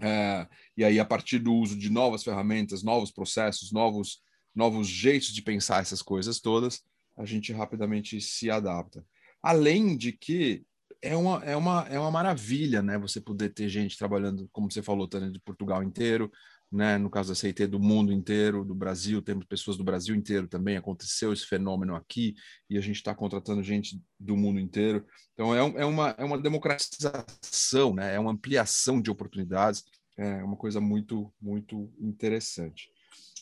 É, 0.00 0.46
e 0.76 0.84
aí, 0.84 1.00
a 1.00 1.04
partir 1.04 1.40
do 1.40 1.52
uso 1.52 1.76
de 1.76 1.90
novas 1.90 2.22
ferramentas, 2.22 2.84
novos 2.84 3.10
processos, 3.10 3.72
novos, 3.72 4.22
novos 4.54 4.86
jeitos 4.86 5.32
de 5.32 5.42
pensar 5.42 5.82
essas 5.82 6.00
coisas 6.00 6.40
todas, 6.40 6.80
a 7.16 7.24
gente 7.24 7.52
rapidamente 7.52 8.20
se 8.20 8.50
adapta. 8.50 9.04
Além 9.42 9.96
de 9.96 10.12
que 10.12 10.64
é 11.02 11.16
uma, 11.16 11.44
é 11.44 11.56
uma, 11.56 11.86
é 11.90 11.98
uma 11.98 12.10
maravilha, 12.10 12.82
né? 12.82 12.98
Você 12.98 13.20
poder 13.20 13.50
ter 13.50 13.68
gente 13.68 13.98
trabalhando, 13.98 14.48
como 14.52 14.70
você 14.70 14.82
falou, 14.82 15.06
Tânia, 15.06 15.30
de 15.30 15.40
Portugal 15.40 15.82
inteiro, 15.82 16.30
né? 16.74 16.98
No 16.98 17.08
caso 17.08 17.28
da 17.28 17.34
CIT, 17.36 17.68
do 17.68 17.78
mundo 17.78 18.12
inteiro, 18.12 18.64
do 18.64 18.74
Brasil, 18.74 19.22
temos 19.22 19.46
pessoas 19.46 19.76
do 19.76 19.84
Brasil 19.84 20.14
inteiro 20.14 20.48
também. 20.48 20.76
Aconteceu 20.76 21.32
esse 21.32 21.46
fenômeno 21.46 21.94
aqui 21.94 22.34
e 22.68 22.76
a 22.76 22.80
gente 22.80 22.96
está 22.96 23.14
contratando 23.14 23.62
gente 23.62 24.02
do 24.18 24.36
mundo 24.36 24.58
inteiro. 24.58 25.06
Então, 25.32 25.54
é, 25.54 25.82
é, 25.82 25.84
uma, 25.84 26.10
é 26.18 26.24
uma 26.24 26.36
democratização, 26.36 27.94
né? 27.94 28.16
É 28.16 28.18
uma 28.18 28.32
ampliação 28.32 29.00
de 29.00 29.08
oportunidades. 29.08 29.84
É 30.16 30.42
uma 30.42 30.56
coisa 30.56 30.80
muito, 30.80 31.32
muito 31.40 31.92
interessante. 32.00 32.88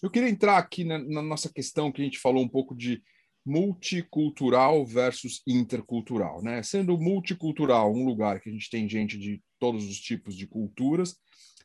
Eu 0.02 0.10
queria 0.10 0.28
entrar 0.28 0.58
aqui 0.58 0.84
na, 0.84 0.98
na 0.98 1.22
nossa 1.22 1.50
questão 1.50 1.90
que 1.90 2.02
a 2.02 2.04
gente 2.04 2.18
falou 2.18 2.42
um 2.42 2.48
pouco 2.48 2.74
de 2.74 3.02
multicultural 3.46 4.84
versus 4.84 5.42
intercultural, 5.46 6.42
né? 6.42 6.62
Sendo 6.62 6.98
multicultural 6.98 7.92
um 7.92 8.04
lugar 8.04 8.40
que 8.40 8.50
a 8.50 8.52
gente 8.52 8.68
tem 8.68 8.86
gente 8.88 9.18
de 9.18 9.42
todos 9.58 9.88
os 9.88 9.98
tipos 9.98 10.36
de 10.36 10.46
culturas, 10.46 11.16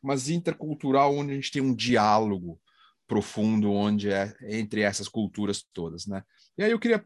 mas 0.08 0.30
intercultural 0.30 1.14
onde 1.14 1.34
a 1.34 1.36
gente 1.36 1.52
tem 1.52 1.62
um 1.62 1.76
diálogo 1.76 2.60
profundo 3.06 3.72
onde 3.72 4.10
é 4.10 4.34
entre 4.44 4.82
essas 4.82 5.10
culturas 5.10 5.64
todas, 5.74 6.08
né? 6.08 6.24
E 6.58 6.64
aí 6.64 6.72
eu 6.72 6.80
queria 6.80 7.06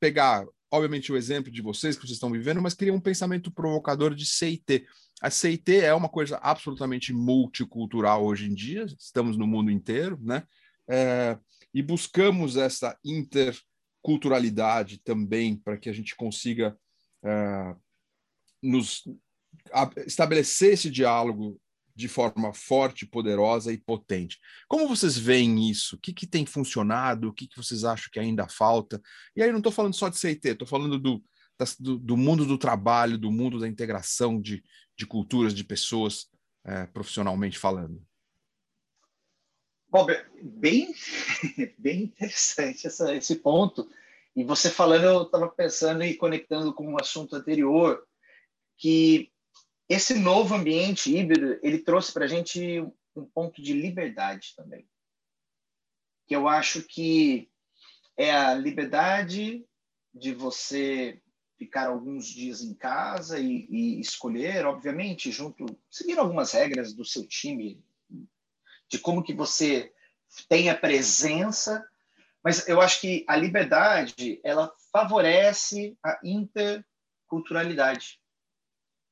pegar, 0.00 0.44
obviamente, 0.70 1.12
o 1.12 1.16
exemplo 1.16 1.50
de 1.50 1.62
vocês 1.62 1.94
que 1.94 2.02
vocês 2.02 2.16
estão 2.16 2.30
vivendo, 2.30 2.60
mas 2.60 2.74
queria 2.74 2.92
um 2.92 3.00
pensamento 3.00 3.50
provocador 3.50 4.14
de 4.14 4.26
CIT. 4.26 4.84
A 5.22 5.30
CIT 5.30 5.76
é 5.76 5.94
uma 5.94 6.08
coisa 6.08 6.36
absolutamente 6.38 7.12
multicultural 7.12 8.24
hoje 8.24 8.46
em 8.46 8.54
dia, 8.54 8.84
estamos 8.98 9.36
no 9.36 9.46
mundo 9.46 9.70
inteiro, 9.70 10.18
né? 10.20 10.42
É, 10.88 11.38
e 11.72 11.80
buscamos 11.80 12.56
essa 12.56 12.98
inter 13.04 13.56
culturalidade 14.02 14.98
também, 14.98 15.56
para 15.56 15.76
que 15.76 15.88
a 15.88 15.92
gente 15.92 16.14
consiga 16.14 16.76
uh, 17.24 17.80
nos 18.62 19.02
a, 19.72 19.90
estabelecer 20.06 20.74
esse 20.74 20.90
diálogo 20.90 21.60
de 21.96 22.08
forma 22.08 22.52
forte, 22.52 23.06
poderosa 23.06 23.72
e 23.72 23.78
potente. 23.78 24.38
Como 24.68 24.86
vocês 24.86 25.16
veem 25.16 25.70
isso? 25.70 25.96
O 25.96 25.98
que, 25.98 26.12
que 26.12 26.26
tem 26.26 26.44
funcionado? 26.44 27.28
O 27.28 27.32
que, 27.32 27.48
que 27.48 27.56
vocês 27.56 27.84
acham 27.84 28.10
que 28.12 28.20
ainda 28.20 28.46
falta? 28.46 29.00
E 29.34 29.42
aí 29.42 29.50
não 29.50 29.58
estou 29.58 29.72
falando 29.72 29.94
só 29.94 30.10
de 30.10 30.18
CIT, 30.18 30.46
estou 30.48 30.68
falando 30.68 30.98
do, 30.98 31.24
do, 31.80 31.98
do, 31.98 32.16
mundo 32.16 32.44
do 32.44 32.58
trabalho, 32.58 33.16
do 33.16 33.32
mundo 33.32 33.58
da 33.58 33.66
integração 33.66 34.38
de, 34.38 34.62
de 34.94 35.06
culturas, 35.06 35.54
de 35.54 35.64
pessoas, 35.64 36.28
é, 36.66 36.84
profissionalmente 36.86 37.58
falando. 37.58 38.06
Bom, 39.88 40.06
bem, 40.42 40.92
bem 41.78 42.02
interessante 42.02 42.86
essa, 42.86 43.16
esse 43.16 43.36
ponto. 43.36 43.88
E 44.34 44.44
você 44.44 44.68
falando, 44.68 45.04
eu 45.04 45.22
estava 45.22 45.48
pensando 45.48 46.04
e 46.04 46.14
conectando 46.14 46.74
com 46.74 46.86
um 46.86 47.00
assunto 47.00 47.36
anterior, 47.36 48.06
que 48.76 49.32
esse 49.88 50.14
novo 50.14 50.54
ambiente 50.54 51.14
híbrido, 51.14 51.58
ele 51.62 51.78
trouxe 51.78 52.12
para 52.12 52.24
a 52.24 52.28
gente 52.28 52.80
um 53.14 53.24
ponto 53.24 53.62
de 53.62 53.72
liberdade 53.72 54.54
também. 54.56 54.88
Que 56.26 56.34
eu 56.34 56.48
acho 56.48 56.82
que 56.82 57.48
é 58.16 58.30
a 58.30 58.54
liberdade 58.54 59.64
de 60.12 60.34
você 60.34 61.20
ficar 61.56 61.88
alguns 61.88 62.26
dias 62.26 62.62
em 62.62 62.74
casa 62.74 63.38
e, 63.38 63.66
e 63.70 64.00
escolher, 64.00 64.66
obviamente, 64.66 65.30
junto, 65.30 65.64
seguir 65.90 66.18
algumas 66.18 66.52
regras 66.52 66.92
do 66.92 67.04
seu 67.04 67.26
time, 67.26 67.82
de 68.88 68.98
como 68.98 69.22
que 69.22 69.32
você 69.32 69.92
tem 70.48 70.68
a 70.68 70.76
presença, 70.76 71.86
mas 72.42 72.68
eu 72.68 72.80
acho 72.80 73.00
que 73.00 73.24
a 73.26 73.36
liberdade 73.36 74.40
ela 74.44 74.72
favorece 74.92 75.96
a 76.04 76.18
interculturalidade, 76.22 78.20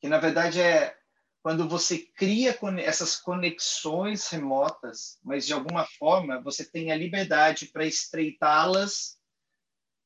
que 0.05 0.09
na 0.09 0.19
verdade 0.19 0.61
é 0.61 0.95
quando 1.43 1.67
você 1.67 1.97
cria 2.15 2.55
essas 2.85 3.17
conexões 3.17 4.29
remotas, 4.29 5.19
mas 5.25 5.47
de 5.47 5.55
alguma 5.55 5.87
forma 5.99 6.43
você 6.43 6.63
tem 6.63 6.93
a 6.93 6.95
liberdade 6.95 7.69
para 7.69 7.87
estreitá-las 7.87 9.17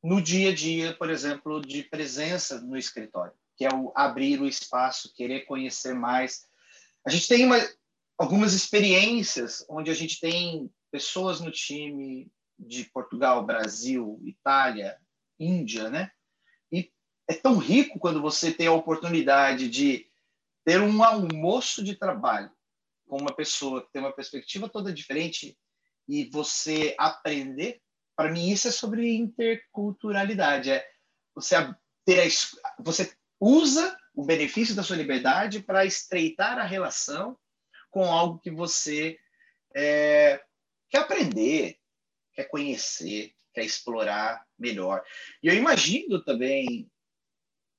no 0.01 0.23
dia 0.23 0.51
a 0.51 0.55
dia, 0.55 0.97
por 0.97 1.11
exemplo, 1.11 1.61
de 1.61 1.83
presença 1.83 2.61
no 2.61 2.77
escritório, 2.77 3.33
que 3.57 3.65
é 3.65 3.75
o 3.75 3.93
abrir 3.93 4.41
o 4.41 4.47
espaço, 4.47 5.13
querer 5.17 5.47
conhecer 5.47 5.95
mais. 5.95 6.47
A 7.05 7.11
gente 7.11 7.27
tem 7.27 7.45
uma, 7.45 7.59
algumas 8.17 8.53
experiências 8.53 9.67
onde 9.69 9.91
a 9.91 9.95
gente 9.95 10.21
tem 10.21 10.71
pessoas 10.93 11.41
no 11.41 11.51
time 11.51 12.31
de 12.57 12.85
Portugal, 12.85 13.45
Brasil, 13.45 14.21
Itália, 14.25 14.97
Índia, 15.41 15.91
né? 15.91 16.13
É 17.29 17.35
tão 17.35 17.59
rico 17.59 17.99
quando 17.99 18.23
você 18.23 18.53
tem 18.53 18.67
a 18.67 18.73
oportunidade 18.73 19.69
de 19.69 20.07
ter 20.65 20.81
um 20.81 21.03
almoço 21.03 21.85
de 21.85 21.95
trabalho 21.95 22.51
com 23.07 23.19
uma 23.19 23.35
pessoa 23.35 23.85
que 23.85 23.93
tem 23.93 24.03
uma 24.03 24.13
perspectiva 24.13 24.69
toda 24.69 24.93
diferente 24.93 25.59
e 26.09 26.29
você 26.31 26.95
aprender. 26.99 27.81
Para 28.17 28.33
mim, 28.33 28.49
isso 28.49 28.69
é 28.69 28.71
sobre 28.71 29.15
interculturalidade. 29.15 30.71
É 30.71 30.87
você 31.35 31.55
ter 32.05 32.27
a, 32.27 32.83
você 32.83 33.13
usa 33.39 33.97
o 34.15 34.25
benefício 34.25 34.75
da 34.75 34.83
sua 34.83 34.97
liberdade 34.97 35.61
para 35.61 35.85
estreitar 35.85 36.59
a 36.59 36.65
relação 36.65 37.39
com 37.91 38.05
algo 38.05 38.41
que 38.41 38.51
você 38.51 39.19
é, 39.75 40.43
quer 40.91 40.99
aprender, 40.99 41.79
quer 42.35 42.45
conhecer, 42.45 43.33
quer 43.55 43.65
explorar 43.65 44.45
melhor. 44.59 45.05
E 45.43 45.49
eu 45.49 45.55
imagino 45.55 46.23
também, 46.23 46.91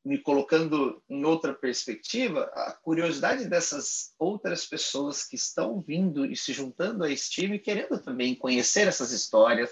me 0.09 0.17
colocando 0.17 1.03
em 1.07 1.23
outra 1.23 1.53
perspectiva, 1.53 2.51
a 2.55 2.71
curiosidade 2.71 3.45
dessas 3.45 4.11
outras 4.17 4.65
pessoas 4.65 5.23
que 5.23 5.35
estão 5.35 5.79
vindo 5.79 6.25
e 6.25 6.35
se 6.35 6.51
juntando 6.51 7.03
a 7.03 7.11
esse 7.11 7.29
time, 7.29 7.59
querendo 7.59 7.99
também 7.99 8.33
conhecer 8.33 8.87
essas 8.87 9.11
histórias, 9.11 9.71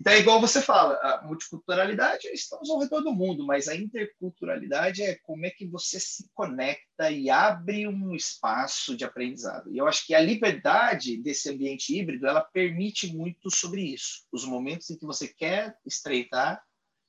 então, 0.00 0.12
é 0.12 0.18
igual 0.18 0.40
você 0.40 0.60
fala, 0.60 0.94
a 0.96 1.22
multiculturalidade 1.24 2.28
estamos 2.28 2.68
ao 2.68 2.78
redor 2.78 3.00
do 3.00 3.12
mundo, 3.12 3.46
mas 3.46 3.68
a 3.68 3.76
interculturalidade 3.76 5.02
é 5.02 5.14
como 5.22 5.46
é 5.46 5.50
que 5.50 5.66
você 5.66 5.98
se 6.00 6.28
conecta 6.34 7.10
e 7.10 7.30
abre 7.30 7.86
um 7.86 8.14
espaço 8.14 8.96
de 8.96 9.04
aprendizado. 9.04 9.72
E 9.72 9.78
eu 9.78 9.86
acho 9.86 10.06
que 10.06 10.14
a 10.14 10.20
liberdade 10.20 11.16
desse 11.16 11.48
ambiente 11.48 11.96
híbrido, 11.96 12.26
ela 12.26 12.40
permite 12.40 13.14
muito 13.14 13.50
sobre 13.50 13.82
isso. 13.82 14.26
Os 14.32 14.44
momentos 14.44 14.90
em 14.90 14.98
que 14.98 15.06
você 15.06 15.28
quer 15.28 15.76
estreitar 15.86 16.62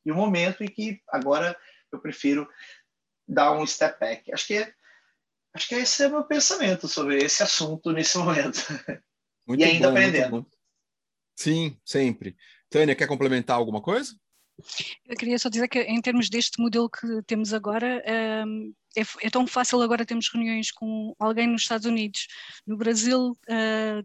e 0.05 0.11
o 0.11 0.15
momento 0.15 0.63
em 0.63 0.67
que 0.67 1.01
agora 1.09 1.57
eu 1.91 1.99
prefiro 1.99 2.47
dar 3.27 3.53
um 3.53 3.65
step 3.65 3.99
back. 3.99 4.31
Acho 4.31 4.47
que 4.47 4.55
é, 4.55 4.73
acho 5.53 5.67
que 5.67 5.75
esse 5.75 6.03
é 6.03 6.07
o 6.07 6.11
meu 6.11 6.23
pensamento 6.23 6.87
sobre 6.87 7.17
esse 7.17 7.43
assunto 7.43 7.91
nesse 7.91 8.17
momento. 8.17 8.59
Muito 9.47 9.61
e 9.61 9.63
ainda 9.63 9.87
bom, 9.87 9.97
aprendendo. 9.97 10.47
Sim, 11.35 11.77
sempre. 11.83 12.35
Tânia, 12.69 12.95
quer 12.95 13.07
complementar 13.07 13.57
alguma 13.57 13.81
coisa? 13.81 14.15
Eu 15.05 15.15
queria 15.17 15.37
só 15.37 15.49
dizer 15.49 15.67
que, 15.67 15.79
em 15.81 16.01
termos 16.01 16.29
deste 16.29 16.61
modelo 16.61 16.89
que 16.89 17.21
temos 17.27 17.53
agora, 17.53 18.01
um, 18.47 18.73
é, 18.95 19.01
é, 19.21 19.29
tão 19.29 19.45
fácil 19.45 19.81
agora 19.81 20.05
termos 20.05 20.29
reuniões 20.29 20.71
com 20.71 21.13
alguém 21.19 21.47
nos 21.47 21.63
Estados 21.63 21.85
Unidos, 21.85 22.27
no 22.65 22.77
Brasil, 22.77 23.37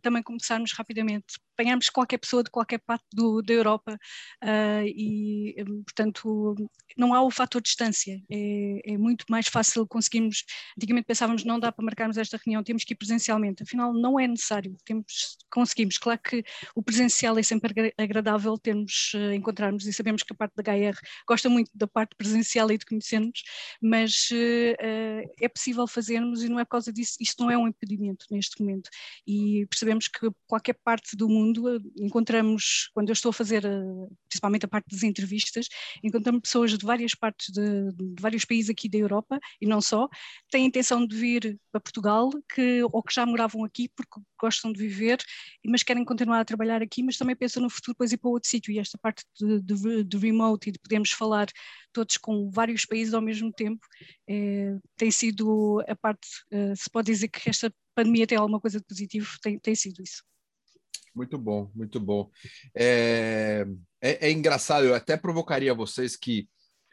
também 0.03 0.23
começarmos 0.23 0.73
rapidamente 0.73 1.35
apanharmos 1.61 1.91
qualquer 1.91 2.19
pessoa 2.19 2.43
de 2.43 2.51
qualquer 2.51 2.79
parte 2.79 3.05
do, 3.13 3.43
da 3.43 3.53
Europa 3.53 3.99
uh, 4.43 4.85
e, 4.87 5.55
portanto, 5.85 6.55
não 6.97 7.15
há 7.15 7.23
o 7.23 7.31
fator 7.31 7.61
distância. 7.61 8.21
É, 8.31 8.93
é, 8.93 8.99
muito 8.99 9.25
mais 9.29 9.47
fácil 9.47 9.87
conseguirmos. 9.87 10.45
Antigamente 10.77 11.07
pensávamos 11.07 11.45
não 11.45 11.61
dá 11.61 11.71
para 11.71 11.85
marcarmos 11.85 12.17
esta 12.17 12.39
reunião, 12.43 12.65
temos 12.65 12.85
que 12.85 12.95
ir 12.95 12.97
presencialmente. 12.97 13.63
Afinal, 13.63 13.93
não 13.93 14.19
é 14.19 14.27
necessário. 14.27 14.77
Temos, 14.85 15.37
conseguimos. 15.51 15.99
Claro 15.99 16.21
que 16.23 16.43
o 16.75 16.83
presencial 16.83 17.39
é 17.39 17.43
sempre 17.43 17.93
agradável 17.99 18.57
termos, 18.59 19.13
uh, 19.15 19.33
encontrarmos 19.33 19.87
e 19.87 19.93
sabemos 19.93 20.23
que 20.23 20.33
a 20.33 20.37
parte 20.37 20.55
da 20.57 20.73
HR 20.73 20.97
gosta 21.29 21.49
muito 21.49 21.71
da 21.75 21.87
parte 21.87 22.17
presencial 22.17 22.71
e 22.71 22.79
de 22.79 22.87
conhecermos, 22.87 23.43
mas 23.83 24.29
uh, 24.31 25.31
é 25.41 25.49
possível 25.49 25.87
fazermos 25.87 26.43
e 26.43 26.49
não 26.49 26.59
é 26.59 26.65
por 26.65 26.71
causa 26.71 26.93
disso, 26.93 27.17
isto 27.21 27.43
não 27.43 27.51
é 27.51 27.59
um 27.59 27.69
impedimento 27.69 28.25
neste 28.31 28.61
momento. 28.61 28.89
E 29.27 29.67
percebemos 29.71 30.09
que 30.09 30.29
qualquer 30.47 30.77
parte 30.85 31.17
do 31.17 31.29
mundo 31.29 31.77
uh, 31.77 31.81
encontramos, 31.97 32.91
quando 32.93 33.09
eu 33.09 33.13
estou 33.13 33.31
a 33.31 33.33
fazer 33.33 33.65
uh, 33.65 34.17
principalmente 34.29 34.67
a 34.67 34.69
parte 34.69 34.91
das 34.91 35.03
entrevistas, 35.05 35.69
encontramos 36.03 36.43
pessoas 36.43 36.77
de 36.77 36.85
várias 36.85 37.15
partes 37.15 37.51
de, 37.53 37.93
de, 37.93 38.21
vários 38.21 38.45
países 38.45 38.71
aqui 38.71 38.89
da 38.89 38.99
Europa 38.99 39.39
e 39.61 39.67
não 39.67 39.81
só, 39.81 40.09
têm 40.51 40.67
intenção 40.67 41.07
de 41.07 41.17
vir 41.17 41.59
para 41.71 41.81
Portugal 41.81 42.31
que, 42.53 42.83
ou 42.93 43.03
que 43.03 43.15
já 43.15 43.25
moravam 43.25 43.65
aqui 43.65 43.89
porque 43.95 44.21
gostam 44.39 44.73
de 44.73 44.81
viver, 44.81 45.19
mas 45.65 45.83
querem 45.83 46.05
continuar 46.05 46.41
a 46.41 46.45
trabalhar 46.45 46.83
aqui, 46.83 47.03
mas 47.03 47.17
também 47.17 47.37
pensam 47.37 47.63
no 47.63 47.71
futuro 47.71 47.95
depois 47.95 48.13
ir 48.13 48.17
para 48.19 48.31
outro 48.31 48.49
sítio. 48.49 48.73
E 48.73 48.79
esta 48.79 48.99
parte 48.99 49.25
de, 49.39 49.61
de, 49.61 50.05
de 50.05 50.17
remote 50.19 50.69
e 50.69 50.73
de 50.73 50.79
podermos 50.79 51.11
falar 51.13 51.47
todos 51.93 52.17
com 52.17 52.51
vários 52.51 52.85
países 52.85 53.15
ao 53.15 53.21
mesmo 53.21 53.53
tempo, 53.53 53.87
é, 54.29 54.77
tem 54.97 55.11
sido 55.11 55.83
a 55.87 55.97
parte, 55.97 56.27
se 56.77 56.89
pode 56.91 57.13
dizer 57.13 57.29
que 57.29 57.51
esta 57.51 57.73
pandemia 57.95 58.27
tem 58.27 58.39
alguma 58.39 58.61
coisa 58.61 58.79
de 58.79 58.85
positivo, 58.85 59.39
tem, 59.43 59.59
tem 59.59 59.75
sido 59.75 60.03
isso. 60.03 60.23
Muito 61.15 61.37
bom, 61.37 61.71
muito 61.75 61.99
bom. 61.99 62.31
É, 62.75 63.67
é, 64.01 64.29
é, 64.29 64.31
engraçado, 64.31 64.87
eu 64.87 64.95
até 64.95 65.17
provocaria 65.17 65.75
vocês 65.75 66.17
que 66.17 66.49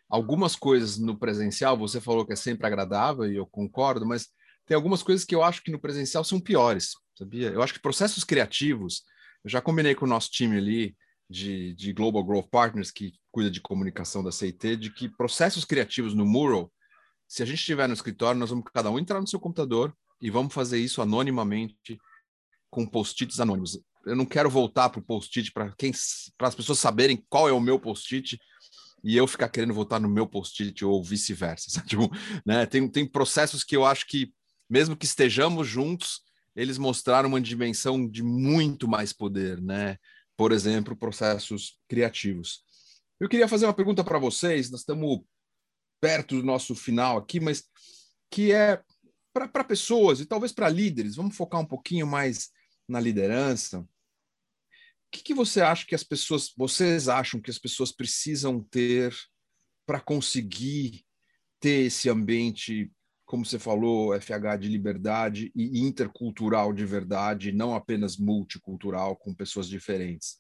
algumas 0.10 0.56
coisas 0.56 0.98
no 0.98 1.18
presencial, 1.18 1.78
você 1.78 2.02
falou 2.02 2.26
que 2.26 2.34
é 2.34 2.36
sempre 2.36 2.66
agradável, 2.66 3.32
e 3.32 3.36
eu 3.36 3.46
concordo, 3.46 4.06
mas 4.06 4.28
tem 4.66 4.76
algumas 4.76 5.04
coisas 5.04 5.24
que 5.24 5.36
eu 5.36 5.44
acho 5.44 5.64
que 5.64 5.72
no 5.72 5.80
presencial 5.80 6.24
são 6.24 6.40
piores, 6.40 6.94
sabia? 7.16 7.50
Eu 7.50 7.62
acho 7.62 7.74
que 7.74 7.80
processos 7.80 8.24
criativos, 8.24 9.04
eu 9.44 9.50
já 9.50 9.62
combinei 9.62 9.94
com 9.94 10.06
o 10.06 10.10
nosso 10.10 10.32
time 10.32 10.58
ali, 10.58 10.96
de, 11.30 11.74
de 11.74 11.94
Global 11.94 12.24
Growth 12.24 12.50
Partners, 12.50 12.90
que 12.90 13.14
cuida 13.32 13.52
de 13.52 13.62
comunicação 13.62 14.24
da 14.24 14.32
CIT, 14.32 14.78
de 14.78 14.94
que 14.94 15.10
processos 15.10 15.66
criativos 15.66 16.14
no 16.14 16.26
Mural, 16.26 16.72
se 17.28 17.44
a 17.44 17.46
gente 17.46 17.60
estiver 17.60 17.88
no 17.88 17.94
escritório, 17.94 18.40
nós 18.40 18.50
vamos 18.50 18.66
cada 18.74 18.90
um 18.90 18.98
entrar 18.98 19.20
no 19.20 19.28
seu 19.28 19.40
computador 19.40 19.94
e 20.22 20.30
vamos 20.30 20.54
fazer 20.54 20.80
isso 20.80 21.02
anonimamente 21.02 21.98
com 22.70 22.86
post-its 22.86 23.40
anônimos. 23.40 23.80
Eu 24.06 24.16
não 24.16 24.26
quero 24.26 24.50
voltar 24.50 24.90
para 24.90 25.00
o 25.00 25.04
post-it 25.04 25.52
para 25.52 25.74
as 26.48 26.56
pessoas 26.56 26.80
saberem 26.80 27.24
qual 27.30 27.48
é 27.50 27.52
o 27.52 27.60
meu 27.60 27.80
post-it 27.80 28.40
e 29.04 29.16
eu 29.16 29.28
ficar 29.28 29.50
querendo 29.50 29.74
voltar 29.74 30.00
no 30.00 30.10
meu 30.10 30.28
post-it 30.28 30.84
ou 30.84 31.04
vice-versa. 31.04 31.82
Tipo, 31.88 32.10
né? 32.46 32.66
tem, 32.66 32.88
tem 32.90 33.06
processos 33.06 33.64
que 33.64 33.76
eu 33.76 33.86
acho 33.86 34.08
que, 34.08 34.34
mesmo 34.70 34.96
que 34.96 35.06
estejamos 35.06 35.68
juntos, 35.68 36.22
eles 36.56 36.78
mostraram 36.78 37.30
uma 37.30 37.42
dimensão 37.42 38.08
de 38.10 38.24
muito 38.24 38.88
mais 38.88 39.14
poder, 39.14 39.62
né? 39.62 39.98
por 40.38 40.52
exemplo, 40.52 40.96
processos 40.96 41.80
criativos. 41.90 42.64
Eu 43.20 43.28
queria 43.28 43.48
fazer 43.48 43.66
uma 43.66 43.74
pergunta 43.74 44.04
para 44.04 44.20
vocês, 44.20 44.70
nós 44.70 44.82
estamos 44.82 45.22
perto 46.00 46.38
do 46.38 46.44
nosso 46.44 46.76
final 46.76 47.18
aqui, 47.18 47.40
mas 47.40 47.64
que 48.30 48.52
é 48.52 48.84
para 49.46 49.66
pessoas 49.66 50.22
e 50.22 50.26
talvez 50.26 50.54
para 50.54 50.70
líderes, 50.70 51.18
vamos 51.18 51.36
focar 51.36 51.60
um 51.60 51.66
pouquinho 51.66 52.08
mais 52.08 52.50
na 52.88 53.02
liderança. 53.02 53.82
O 53.82 53.88
que, 55.12 55.22
que 55.22 55.34
você 55.34 55.60
acha 55.60 55.86
que 55.86 55.96
as 55.96 56.04
pessoas, 56.04 56.54
vocês 56.56 57.10
acham 57.10 57.42
que 57.42 57.52
as 57.52 57.60
pessoas 57.60 57.92
precisam 57.92 58.62
ter 58.64 59.14
para 59.86 60.00
conseguir 60.00 61.06
ter 61.60 61.88
esse 61.88 62.10
ambiente 62.10 62.90
como 63.28 63.46
você 63.46 63.60
falou, 63.60 64.14
FH 64.20 64.58
de 64.58 64.70
liberdade 64.70 65.52
e 65.54 65.82
intercultural 65.82 66.72
de 66.72 66.86
verdade, 66.86 67.52
não 67.52 67.76
apenas 67.76 68.16
multicultural 68.16 69.18
com 69.18 69.36
pessoas 69.36 69.68
diferentes. 69.68 70.36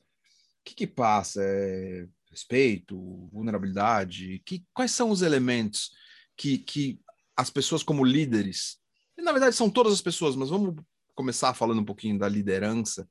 O 0.62 0.64
que, 0.64 0.74
que 0.74 0.88
passa? 0.88 1.44
É 1.44 2.08
respeito, 2.32 3.28
vulnerabilidade? 3.30 4.42
Que, 4.46 4.66
quais 4.74 4.92
são 4.92 5.10
os 5.10 5.22
elementos 5.22 5.92
que, 6.38 6.58
que 6.58 7.02
as 7.36 7.50
pessoas 7.50 7.84
como 7.84 8.06
líderes, 8.06 8.78
na 9.22 9.32
verdade 9.32 9.56
são 9.56 9.70
todas 9.70 9.94
as 9.94 10.02
pessoas, 10.02 10.36
mas 10.36 10.50
vamos 10.50 10.76
começar 11.16 11.54
falando 11.54 11.82
um 11.82 11.86
pouquinho 11.86 12.18
da 12.18 12.30
liderança. 12.30 13.04
O 13.04 13.08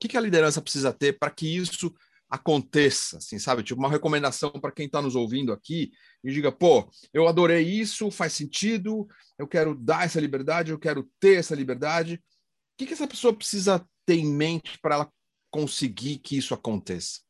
que, 0.00 0.08
que 0.08 0.16
a 0.16 0.20
liderança 0.20 0.60
precisa 0.60 0.92
ter 0.92 1.18
para 1.18 1.30
que 1.30 1.46
isso 1.46 1.94
aconteça, 2.32 3.18
assim, 3.18 3.38
sabe? 3.38 3.62
Tipo, 3.62 3.78
uma 3.78 3.90
recomendação 3.90 4.50
para 4.50 4.72
quem 4.72 4.86
está 4.86 5.02
nos 5.02 5.14
ouvindo 5.14 5.52
aqui 5.52 5.92
e 6.24 6.32
diga, 6.32 6.50
pô, 6.50 6.90
eu 7.12 7.28
adorei 7.28 7.62
isso, 7.62 8.10
faz 8.10 8.32
sentido, 8.32 9.06
eu 9.38 9.46
quero 9.46 9.74
dar 9.74 10.06
essa 10.06 10.18
liberdade, 10.18 10.70
eu 10.70 10.78
quero 10.78 11.10
ter 11.20 11.38
essa 11.38 11.54
liberdade. 11.54 12.14
O 12.14 12.20
que, 12.78 12.86
que 12.86 12.94
essa 12.94 13.06
pessoa 13.06 13.34
precisa 13.34 13.86
ter 14.06 14.16
em 14.16 14.32
mente 14.32 14.78
para 14.80 14.94
ela 14.94 15.12
conseguir 15.50 16.18
que 16.18 16.38
isso 16.38 16.54
aconteça? 16.54 17.20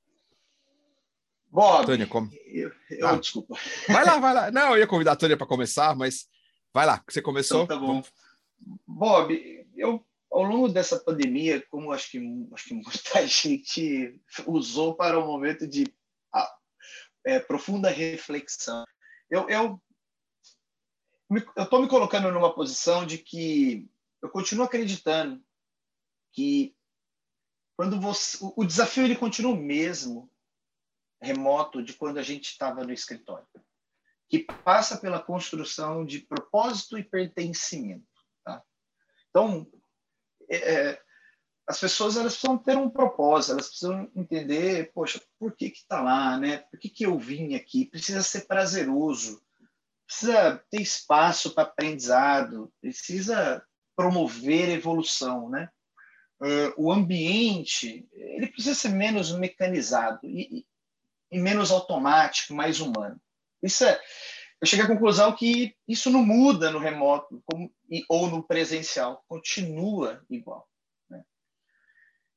Bob, 1.50 1.84
Tânia, 1.84 2.06
como... 2.06 2.30
eu, 2.46 2.70
eu 2.88 3.08
ah, 3.08 3.16
desculpa. 3.16 3.58
Vai 3.88 4.04
lá, 4.04 4.18
vai 4.20 4.32
lá. 4.32 4.50
Não, 4.52 4.70
eu 4.70 4.78
ia 4.78 4.86
convidar 4.86 5.12
a 5.12 5.16
Tânia 5.16 5.36
para 5.36 5.48
começar, 5.48 5.96
mas 5.96 6.26
vai 6.72 6.86
lá, 6.86 7.02
você 7.08 7.20
começou. 7.20 7.64
Então, 7.64 7.78
tá 7.78 7.84
bom. 7.84 8.02
Bob, 8.86 9.66
eu 9.76 10.04
ao 10.30 10.42
longo 10.42 10.68
dessa 10.68 10.98
pandemia, 10.98 11.60
como 11.68 11.92
acho 11.92 12.10
que, 12.10 12.48
acho 12.52 12.64
que 12.68 12.74
muita 12.74 13.26
gente 13.28 14.18
usou 14.46 14.94
para 14.94 15.18
um 15.18 15.26
momento 15.26 15.66
de 15.66 15.84
é, 17.24 17.38
profunda 17.38 17.90
reflexão, 17.90 18.84
eu 19.30 19.48
eu 19.48 19.80
estou 21.56 21.80
me 21.80 21.88
colocando 21.88 22.30
numa 22.30 22.54
posição 22.54 23.06
de 23.06 23.18
que 23.18 23.88
eu 24.20 24.28
continuo 24.28 24.64
acreditando 24.64 25.42
que 26.32 26.76
quando 27.76 28.00
você 28.00 28.38
o 28.56 28.64
desafio 28.64 29.04
ele 29.04 29.16
continua 29.16 29.52
o 29.52 29.56
mesmo 29.56 30.30
remoto 31.22 31.82
de 31.82 31.94
quando 31.94 32.18
a 32.18 32.22
gente 32.22 32.50
estava 32.50 32.84
no 32.84 32.92
escritório 32.92 33.46
que 34.32 34.38
passa 34.64 34.96
pela 34.96 35.20
construção 35.20 36.06
de 36.06 36.20
propósito 36.20 36.96
e 36.96 37.04
pertencimento 37.04 38.08
tá? 38.42 38.62
então 39.28 39.70
é, 40.48 40.56
é, 40.56 41.02
as 41.68 41.78
pessoas 41.78 42.16
elas 42.16 42.32
precisam 42.32 42.56
ter 42.56 42.78
um 42.78 42.88
propósito, 42.88 43.52
elas 43.52 43.68
precisam 43.68 44.10
entender, 44.16 44.90
poxa, 44.94 45.20
por 45.38 45.54
que 45.54 45.70
que 45.70 45.78
está 45.78 46.00
lá, 46.00 46.36
né? 46.36 46.58
Por 46.70 46.78
que 46.78 46.88
que 46.88 47.06
eu 47.06 47.18
vim 47.18 47.54
aqui? 47.54 47.84
Precisa 47.86 48.22
ser 48.22 48.46
prazeroso, 48.46 49.40
precisa 50.06 50.62
ter 50.70 50.80
espaço 50.80 51.54
para 51.54 51.62
aprendizado, 51.62 52.72
precisa 52.80 53.64
promover 53.94 54.70
evolução, 54.70 55.48
né? 55.48 55.68
Uh, 56.40 56.74
o 56.76 56.92
ambiente 56.92 58.08
ele 58.12 58.48
precisa 58.48 58.74
ser 58.74 58.88
menos 58.88 59.30
mecanizado 59.30 60.18
e, 60.24 60.66
e 61.30 61.38
menos 61.38 61.70
automático, 61.70 62.52
mais 62.52 62.80
humano. 62.80 63.20
Isso 63.62 63.84
é, 63.84 64.00
eu 64.62 64.66
cheguei 64.66 64.84
à 64.84 64.88
conclusão 64.88 65.34
que 65.34 65.74
isso 65.88 66.08
não 66.08 66.24
muda 66.24 66.70
no 66.70 66.78
remoto 66.78 67.42
como, 67.44 67.68
ou 68.08 68.28
no 68.30 68.46
presencial, 68.46 69.24
continua 69.26 70.24
igual. 70.30 70.68
Né? 71.10 71.24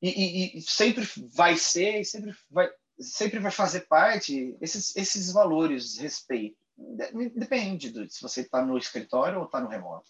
E, 0.02 0.10
e, 0.10 0.58
e, 0.58 0.62
sempre 0.64 1.08
vai 1.32 1.56
ser, 1.56 2.04
sempre 2.04 2.36
vai, 2.50 2.68
sempre 3.00 3.38
vai 3.40 3.52
fazer 3.52 3.82
parte 3.82 4.58
esses, 4.60 4.96
esses 4.96 5.32
valores, 5.32 6.00
respeito. 6.00 6.58
Depende 7.36 7.92
do, 7.92 8.10
se 8.10 8.20
você 8.24 8.42
está 8.42 8.66
no 8.66 8.76
escritório 8.76 9.38
ou 9.38 9.46
está 9.46 9.62
no 9.62 9.70
remoto. 9.70 10.10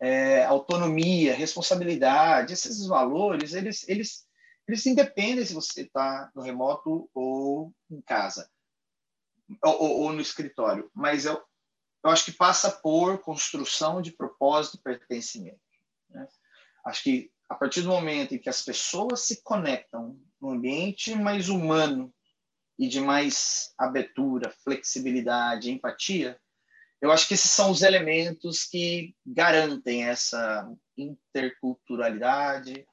É, 0.00 0.44
autonomia, 0.44 1.36
responsabilidade, 1.36 2.52
esses 2.52 2.84
valores, 2.84 3.54
eles, 3.54 3.88
eles, 3.88 4.26
eles 4.66 4.84
independem 4.86 5.44
se 5.44 5.54
você 5.54 5.82
está 5.82 6.32
no 6.34 6.42
remoto 6.42 7.08
ou 7.14 7.72
em 7.88 8.00
casa 8.00 8.50
ou, 9.62 10.02
ou 10.02 10.12
no 10.12 10.20
escritório, 10.20 10.90
mas 10.94 11.24
eu, 11.24 11.40
eu 12.04 12.10
acho 12.10 12.24
que 12.24 12.32
passa 12.32 12.70
por 12.70 13.18
construção 13.18 14.00
de 14.00 14.12
propósito 14.12 14.76
e 14.76 14.82
pertencimento. 14.82 15.60
Né? 16.10 16.26
Acho 16.86 17.02
que 17.02 17.30
a 17.48 17.54
partir 17.54 17.82
do 17.82 17.88
momento 17.88 18.34
em 18.34 18.38
que 18.38 18.48
as 18.48 18.62
pessoas 18.62 19.20
se 19.20 19.42
conectam 19.42 20.18
num 20.40 20.50
ambiente 20.50 21.14
mais 21.14 21.48
humano 21.48 22.12
e 22.78 22.88
de 22.88 23.00
mais 23.00 23.72
abertura, 23.78 24.50
flexibilidade, 24.64 25.70
empatia, 25.70 26.40
eu 27.00 27.12
acho 27.12 27.28
que 27.28 27.34
esses 27.34 27.50
são 27.50 27.70
os 27.70 27.82
elementos 27.82 28.64
que 28.64 29.14
garantem 29.26 30.04
essa 30.04 30.66
interculturalidade, 30.96 32.86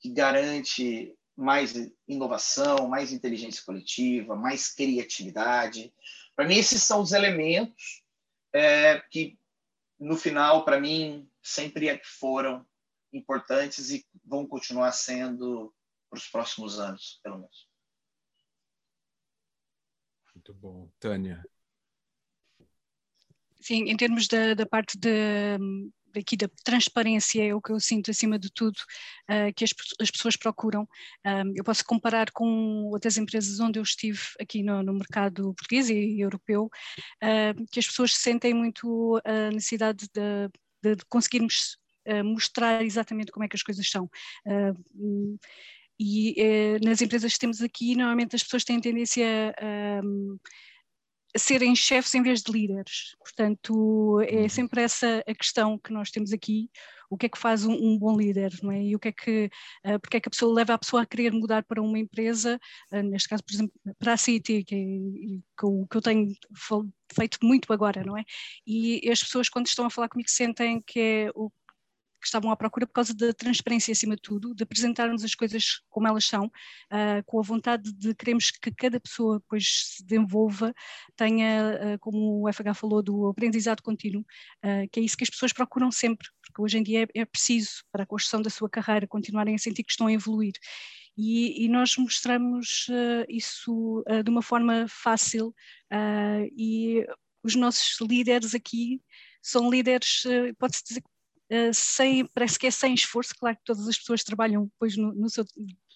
que 0.00 0.08
garante 0.10 1.14
mais 1.38 1.72
inovação, 2.08 2.88
mais 2.88 3.12
inteligência 3.12 3.62
coletiva, 3.64 4.34
mais 4.34 4.74
criatividade. 4.74 5.94
Para 6.34 6.48
mim, 6.48 6.56
esses 6.56 6.82
são 6.82 7.00
os 7.00 7.12
elementos 7.12 8.02
é, 8.52 8.98
que, 9.08 9.38
no 10.00 10.16
final, 10.16 10.64
para 10.64 10.80
mim, 10.80 11.30
sempre 11.40 11.88
é 11.88 12.00
foram 12.02 12.66
importantes 13.12 13.90
e 13.90 14.04
vão 14.24 14.48
continuar 14.48 14.90
sendo 14.90 15.72
para 16.10 16.18
os 16.18 16.26
próximos 16.26 16.80
anos, 16.80 17.20
pelo 17.22 17.38
menos. 17.38 17.68
Muito 20.34 20.52
bom. 20.54 20.90
Tânia? 20.98 21.44
Sim, 23.60 23.84
em 23.84 23.96
termos 23.96 24.26
da, 24.26 24.54
da 24.54 24.66
parte 24.66 24.98
de, 24.98 25.56
aqui 26.16 26.36
da 26.36 26.48
transparência 26.64 27.44
é 27.44 27.54
o 27.54 27.60
que 27.60 27.70
eu 27.70 27.80
sinto 27.80 28.10
acima 28.10 28.38
de 28.38 28.50
tudo 28.50 28.76
uh, 29.30 29.52
que 29.54 29.64
as, 29.64 29.70
as, 30.00 30.10
pessoas 30.10 30.36
procuram. 30.36 30.88
Um, 31.24 31.52
eu 31.56 31.64
posso 31.64 31.84
comparar 31.84 32.30
com 32.30 32.86
outras 32.92 33.16
empresas 33.16 33.60
onde 33.60 33.78
eu 33.78 33.82
estive 33.82 34.20
aqui 34.40 34.62
no, 34.62 34.82
no 34.82 34.94
mercado 34.94 35.54
português 35.54 35.90
e 35.90 36.20
europeu, 36.20 36.64
uh, 37.22 37.66
que 37.70 37.80
as 37.80 37.86
pessoas 37.86 38.14
sentem 38.14 38.54
muito 38.54 39.20
a 39.24 39.50
necessidade 39.50 40.06
de, 40.12 40.94
de, 40.96 41.04
conseguirmos 41.08 41.76
uh, 42.06 42.24
mostrar 42.24 42.84
exatamente 42.84 43.32
como 43.32 43.44
é 43.44 43.48
que 43.48 43.56
as 43.56 43.62
coisas 43.62 43.88
são. 43.88 44.08
e 45.98 46.78
nas 46.84 47.02
empresas 47.02 47.32
que 47.32 47.40
temos 47.40 47.60
aqui, 47.60 47.94
normalmente 47.96 48.36
as 48.36 48.42
pessoas 48.42 48.64
têm 48.64 48.80
tendência 48.80 49.54
a 49.58 50.00
serem 51.38 51.74
chefes 51.74 52.14
em 52.14 52.22
vez 52.22 52.42
de 52.42 52.52
líderes. 52.52 53.16
Portanto, 53.18 54.20
é 54.22 54.42
uhum. 54.42 54.48
sempre 54.48 54.82
essa 54.82 55.22
a 55.26 55.34
questão 55.34 55.78
que 55.78 55.92
nós 55.92 56.10
temos 56.10 56.32
aqui. 56.32 56.70
O 57.10 57.16
que 57.16 57.24
é 57.26 57.28
que 57.28 57.38
faz 57.38 57.64
um, 57.64 57.72
um 57.72 57.98
bom 57.98 58.14
líder, 58.16 58.52
não 58.62 58.70
é? 58.70 58.82
E 58.82 58.94
o 58.94 58.98
que 58.98 59.08
é 59.08 59.12
que, 59.12 59.50
uh, 59.86 59.98
porque 59.98 60.18
é 60.18 60.20
que 60.20 60.28
a 60.28 60.30
pessoa 60.30 60.54
leva 60.54 60.74
a 60.74 60.78
pessoa 60.78 61.02
a 61.02 61.06
querer 61.06 61.32
mudar 61.32 61.64
para 61.64 61.80
uma 61.80 61.98
empresa, 61.98 62.60
uh, 62.92 63.02
neste 63.02 63.28
caso, 63.28 63.42
por 63.42 63.54
exemplo, 63.54 63.72
para 63.98 64.12
a 64.12 64.16
City, 64.18 64.62
que, 64.62 64.74
é, 64.74 64.78
que, 65.58 65.64
eu, 65.64 65.86
que 65.90 65.96
eu 65.96 66.02
tenho 66.02 66.28
feito 67.14 67.38
muito 67.42 67.72
agora, 67.72 68.04
não 68.04 68.16
é? 68.16 68.24
E 68.66 69.08
as 69.10 69.22
pessoas, 69.22 69.48
quando 69.48 69.66
estão 69.66 69.86
a 69.86 69.90
falar 69.90 70.10
comigo, 70.10 70.28
sentem 70.28 70.82
que 70.86 71.00
é 71.00 71.30
o 71.34 71.50
que 72.20 72.26
estavam 72.26 72.50
à 72.50 72.56
procura 72.56 72.86
por 72.86 72.92
causa 72.92 73.14
da 73.14 73.32
transparência 73.32 73.92
acima 73.92 74.16
de 74.16 74.22
tudo, 74.22 74.54
de 74.54 74.62
apresentarmos 74.62 75.24
as 75.24 75.34
coisas 75.34 75.80
como 75.88 76.08
elas 76.08 76.24
são, 76.24 76.46
uh, 76.46 77.22
com 77.26 77.38
a 77.38 77.42
vontade 77.42 77.92
de 77.92 78.14
queremos 78.14 78.50
que 78.50 78.70
cada 78.72 79.00
pessoa 79.00 79.38
depois 79.38 79.94
se 79.96 80.04
desenvolva, 80.04 80.74
tenha, 81.16 81.94
uh, 81.94 81.98
como 82.00 82.42
o 82.42 82.52
FH 82.52 82.74
falou, 82.74 83.02
do 83.02 83.28
aprendizado 83.28 83.82
contínuo, 83.82 84.22
uh, 84.64 84.88
que 84.90 85.00
é 85.00 85.02
isso 85.02 85.16
que 85.16 85.24
as 85.24 85.30
pessoas 85.30 85.52
procuram 85.52 85.90
sempre, 85.90 86.28
porque 86.42 86.62
hoje 86.62 86.78
em 86.78 86.82
dia 86.82 87.04
é, 87.04 87.20
é 87.20 87.24
preciso 87.24 87.84
para 87.92 88.02
a 88.02 88.06
construção 88.06 88.42
da 88.42 88.50
sua 88.50 88.68
carreira 88.68 89.06
continuarem 89.06 89.54
a 89.54 89.58
sentir 89.58 89.82
que 89.82 89.90
estão 89.90 90.06
a 90.06 90.12
evoluir. 90.12 90.54
E, 91.20 91.64
e, 91.64 91.68
nós 91.68 91.96
mostramos 91.96 92.86
uh, 92.88 93.26
isso 93.28 94.04
uh, 94.08 94.22
de 94.22 94.30
uma 94.30 94.40
forma 94.40 94.86
fácil 94.88 95.48
uh, 95.92 96.48
e 96.56 97.04
os 97.42 97.56
nossos 97.56 98.00
líderes 98.00 98.54
aqui 98.54 99.02
são 99.42 99.68
líderes, 99.68 100.24
pode-se 100.58 100.84
dizer 100.84 101.02
uh, 101.52 101.72
sem, 101.72 102.26
parece 102.26 102.58
que 102.58 102.66
é 102.66 102.70
sem 102.70 102.94
esforço, 102.94 103.34
claro 103.38 103.56
que 103.56 103.64
todas 103.64 103.86
as 103.88 103.98
pessoas 103.98 104.24
trabalham 104.24 104.64
depois 104.64 104.96
no, 104.96 105.12
no 105.12 105.28
seu 105.28 105.44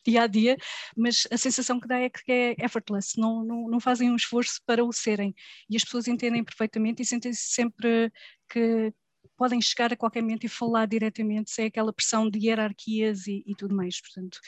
dia 0.04 0.22
a 0.22 0.26
dia, 0.26 0.56
mas 0.96 1.26
a 1.30 1.36
sensação 1.36 1.78
que 1.80 1.86
dá 1.86 1.98
é 1.98 2.10
que 2.10 2.30
é 2.30 2.56
effortless, 2.58 3.18
não, 3.18 3.44
não, 3.44 3.68
não 3.68 3.80
fazem 3.80 4.10
um 4.10 4.16
esforço 4.16 4.60
para 4.66 4.84
o 4.84 4.92
serem. 4.92 5.34
E 5.70 5.76
as 5.76 5.84
pessoas 5.84 6.08
entendem 6.08 6.44
perfeitamente 6.44 7.02
e 7.02 7.06
sentem-se 7.06 7.52
sempre 7.52 8.12
que 8.48 8.92
podem 9.36 9.60
chegar 9.60 9.92
a 9.92 9.96
qualquer 9.96 10.22
momento 10.22 10.44
e 10.44 10.48
falar 10.48 10.86
diretamente, 10.86 11.50
sem 11.50 11.66
aquela 11.66 11.92
pressão 11.92 12.28
de 12.28 12.38
hierarquias 12.38 13.26
e, 13.26 13.42
e 13.46 13.54
tudo 13.56 13.74
mais. 13.74 14.00
Portanto, 14.00 14.38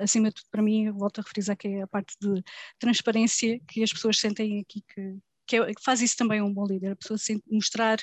acima 0.00 0.28
de 0.28 0.36
tudo, 0.36 0.46
para 0.50 0.62
mim, 0.62 0.90
volto 0.90 1.20
a 1.20 1.22
referir 1.22 1.56
que 1.56 1.68
é 1.68 1.82
a 1.82 1.86
parte 1.86 2.14
de 2.20 2.42
transparência 2.78 3.60
que 3.68 3.82
as 3.82 3.92
pessoas 3.92 4.18
sentem 4.18 4.60
aqui 4.60 4.82
que, 4.94 5.18
que, 5.46 5.56
é, 5.56 5.72
faz 5.82 6.00
isso 6.00 6.16
também 6.16 6.40
um 6.42 6.52
bom 6.52 6.66
líder, 6.66 6.92
a 6.92 6.96
pessoa 6.96 7.18
mostrar 7.50 7.98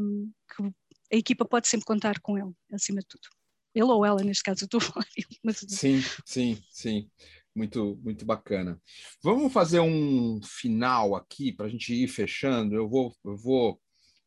um, 0.00 0.30
que 0.54 0.72
a 1.12 1.16
equipa 1.16 1.44
pode 1.44 1.68
sempre 1.68 1.86
contar 1.86 2.20
com 2.20 2.38
ele, 2.38 2.52
acima 2.72 3.00
de 3.00 3.06
tudo. 3.06 3.28
Ele 3.74 3.84
ou 3.84 4.04
ela, 4.04 4.22
neste 4.22 4.42
caso, 4.42 4.64
eu 4.64 4.66
estou 4.66 4.78
a 4.78 4.80
falar 4.80 5.06
ele. 5.16 5.38
Mas... 5.44 5.58
Sim, 5.68 6.00
sim, 6.24 6.62
sim. 6.70 7.10
Muito, 7.54 7.98
muito 8.02 8.24
bacana. 8.24 8.80
Vamos 9.22 9.52
fazer 9.52 9.80
um 9.80 10.40
final 10.42 11.16
aqui 11.16 11.52
para 11.52 11.66
a 11.66 11.68
gente 11.68 11.92
ir 11.92 12.08
fechando. 12.08 12.74
Eu 12.74 12.88
vou, 12.88 13.14
eu 13.24 13.36
vou 13.36 13.80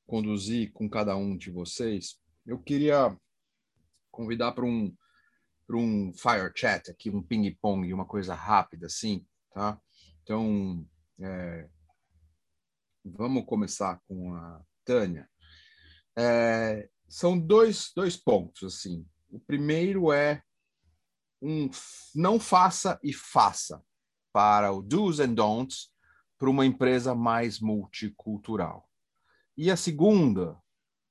conduzir 0.05 0.71
com 0.73 0.89
cada 0.89 1.15
um 1.15 1.37
de 1.37 1.49
vocês. 1.49 2.19
Eu 2.45 2.59
queria 2.59 3.15
convidar 4.11 4.51
para 4.51 4.65
um, 4.65 4.93
para 5.65 5.77
um 5.77 6.11
fire 6.13 6.51
chat 6.53 6.91
aqui, 6.91 7.09
um 7.09 7.23
ping-pong, 7.23 7.93
uma 7.93 8.05
coisa 8.05 8.35
rápida 8.35 8.87
assim, 8.87 9.25
tá? 9.53 9.79
Então, 10.23 10.85
é, 11.19 11.69
vamos 13.05 13.45
começar 13.45 14.01
com 14.07 14.33
a 14.33 14.61
Tânia. 14.83 15.30
É, 16.21 16.89
são 17.09 17.37
dois, 17.37 17.91
dois 17.95 18.15
pontos. 18.15 18.63
assim. 18.63 19.05
O 19.29 19.39
primeiro 19.39 20.11
é 20.11 20.43
um 21.41 21.69
não 22.13 22.39
faça 22.39 22.99
e 23.01 23.11
faça 23.11 23.83
para 24.31 24.71
o 24.71 24.81
do's 24.81 25.19
and 25.19 25.33
don'ts 25.33 25.89
para 26.37 26.49
uma 26.49 26.65
empresa 26.65 27.15
mais 27.15 27.59
multicultural. 27.59 28.89
E 29.57 29.69
a 29.69 29.75
segunda, 29.75 30.57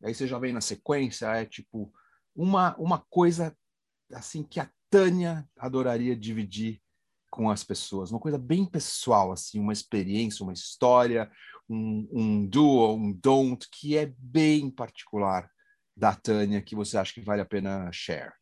aí 0.02 0.14
você 0.14 0.26
já 0.26 0.38
vem 0.38 0.52
na 0.52 0.60
sequência, 0.60 1.26
é 1.26 1.44
tipo 1.44 1.92
uma, 2.34 2.76
uma 2.76 2.98
coisa 2.98 3.56
assim 4.12 4.42
que 4.42 4.60
a 4.60 4.70
Tânia 4.88 5.48
adoraria 5.56 6.16
dividir 6.16 6.80
com 7.30 7.48
as 7.48 7.62
pessoas, 7.62 8.10
uma 8.10 8.18
coisa 8.18 8.36
bem 8.36 8.66
pessoal, 8.66 9.30
assim, 9.30 9.60
uma 9.60 9.72
experiência, 9.72 10.42
uma 10.42 10.52
história, 10.52 11.30
um, 11.70 12.08
um 12.12 12.46
do 12.46 12.94
um 12.94 13.12
don't 13.12 13.66
que 13.70 13.96
é 13.96 14.12
bem 14.18 14.68
particular 14.70 15.48
da 15.96 16.14
Tânia 16.14 16.60
que 16.60 16.74
você 16.74 16.98
acha 16.98 17.14
que 17.14 17.20
vale 17.20 17.40
a 17.40 17.46
pena 17.46 17.90
share? 17.92 18.32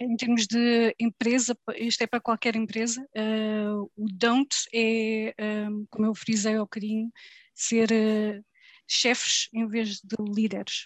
Em 0.00 0.16
termos 0.16 0.46
de 0.46 0.94
empresa, 0.98 1.56
isto 1.76 2.02
é 2.02 2.06
para 2.06 2.20
qualquer 2.20 2.56
empresa, 2.56 3.00
uh, 3.16 3.90
o 3.96 4.06
don't 4.12 4.54
é, 4.72 5.34
um, 5.38 5.82
eh, 5.82 5.86
como 5.88 6.06
eu 6.06 6.14
frisei 6.14 6.56
ao 6.56 6.64
bocadinho, 6.64 7.12
ser 7.54 7.90
uh, 7.92 8.44
chefes 8.88 9.48
em 9.52 9.68
vez 9.68 10.00
de 10.00 10.16
líderes. 10.18 10.84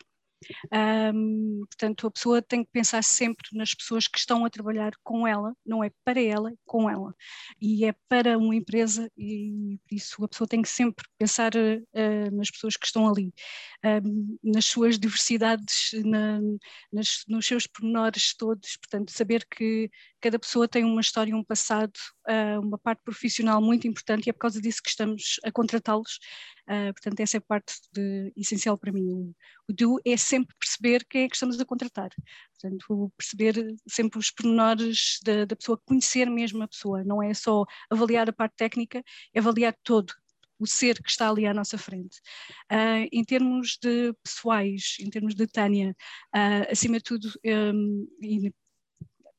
Um, 0.73 1.65
portanto, 1.67 2.07
a 2.07 2.11
pessoa 2.11 2.43
tem 2.43 2.65
que 2.65 2.71
pensar 2.71 3.03
sempre 3.03 3.49
nas 3.53 3.75
pessoas 3.75 4.07
que 4.07 4.19
estão 4.19 4.45
a 4.45 4.51
trabalhar 4.51 4.93
com 5.03 5.27
ela, 5.27 5.55
não 5.65 5.83
é 5.83 5.91
para 6.05 6.21
ela, 6.21 6.53
com 6.65 6.89
ela. 6.89 7.15
E 7.61 7.85
é 7.85 7.95
para 8.09 8.39
uma 8.39 8.55
empresa, 8.55 9.11
e 9.17 9.79
por 9.89 9.95
isso 9.95 10.25
a 10.25 10.29
pessoa 10.29 10.49
tem 10.49 10.63
que 10.63 10.69
sempre 10.69 11.05
pensar 11.19 11.53
uh, 11.55 12.37
nas 12.37 12.51
pessoas 12.51 12.77
que 12.77 12.87
estão 12.87 13.09
ali, 13.09 13.33
um, 14.05 14.39
nas 14.43 14.67
suas 14.67 14.99
diversidades, 14.99 15.91
na, 16.05 16.41
nas, 16.93 17.25
nos 17.29 17.47
seus 17.47 17.67
pormenores 17.67 18.35
todos. 18.35 18.77
Portanto, 18.77 19.13
saber 19.13 19.47
que 19.47 19.91
cada 20.21 20.39
pessoa 20.39 20.69
tem 20.69 20.85
uma 20.85 21.01
história, 21.01 21.35
um 21.35 21.45
passado, 21.45 21.93
uh, 22.29 22.61
uma 22.61 22.79
parte 22.79 23.03
profissional 23.03 23.61
muito 23.61 23.87
importante 23.87 24.27
e 24.27 24.31
é 24.31 24.33
por 24.33 24.41
causa 24.41 24.61
disso 24.61 24.83
que 24.83 24.91
estamos 24.91 25.41
a 25.45 25.51
contratá-los 25.51 26.19
Uh, 26.69 26.93
portanto, 26.93 27.21
essa 27.21 27.37
é 27.37 27.39
a 27.39 27.41
parte 27.41 27.75
de, 27.93 28.33
essencial 28.37 28.77
para 28.77 28.93
mim. 28.93 29.11
O, 29.11 29.35
o 29.69 29.73
do 29.73 30.01
é 30.05 30.17
sempre 30.17 30.55
perceber 30.59 31.05
quem 31.09 31.25
é 31.25 31.29
que 31.29 31.35
estamos 31.35 31.59
a 31.59 31.65
contratar. 31.65 32.11
Portanto, 32.53 33.13
perceber 33.17 33.75
sempre 33.89 34.19
os 34.19 34.31
pormenores 34.31 35.19
da, 35.25 35.45
da 35.47 35.57
pessoa, 35.57 35.81
conhecer 35.87 36.29
mesmo 36.29 36.63
a 36.63 36.69
pessoa. 36.69 37.03
Não 37.05 37.23
é 37.23 37.33
só 37.33 37.65
avaliar 37.91 38.29
a 38.29 38.33
parte 38.33 38.57
técnica, 38.57 39.03
é 39.35 39.39
avaliar 39.39 39.75
todo, 39.83 40.13
o 40.59 40.67
ser 40.67 41.01
que 41.03 41.09
está 41.09 41.31
ali 41.31 41.47
à 41.47 41.55
nossa 41.55 41.79
frente. 41.79 42.19
Uh, 42.71 43.09
em 43.13 43.25
termos 43.25 43.79
de 43.81 44.13
pessoais, 44.23 44.97
em 45.01 45.09
termos 45.09 45.35
de 45.35 45.47
Tânia, 45.47 45.97
uh, 46.35 46.71
acima 46.71 46.99
de 46.99 47.05
tudo, 47.05 47.29
um, 47.45 48.09
e 48.21 48.53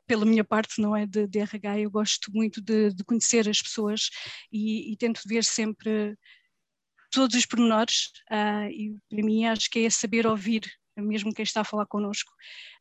pela 0.07 0.25
minha 0.25 0.43
parte, 0.43 0.81
não 0.81 0.95
é 0.95 1.05
de, 1.05 1.27
de 1.27 1.39
RH, 1.39 1.81
eu 1.81 1.91
gosto 1.91 2.31
muito 2.33 2.59
de, 2.59 2.91
de 2.91 3.03
conhecer 3.03 3.47
as 3.47 3.61
pessoas 3.61 4.09
e, 4.51 4.91
e, 4.91 4.97
tento 4.97 5.21
ver 5.27 5.43
sempre 5.43 6.17
todos 7.11 7.35
os 7.35 7.45
pormenores 7.45 8.11
uh, 8.31 8.69
e 8.69 8.95
para 9.09 9.23
mim 9.23 9.45
acho 9.45 9.69
que 9.69 9.79
é 9.85 9.89
saber 9.89 10.27
ouvir 10.27 10.61
mesmo 11.01 11.33
quem 11.33 11.43
está 11.43 11.61
a 11.61 11.65
falar 11.65 11.85
connosco 11.85 12.31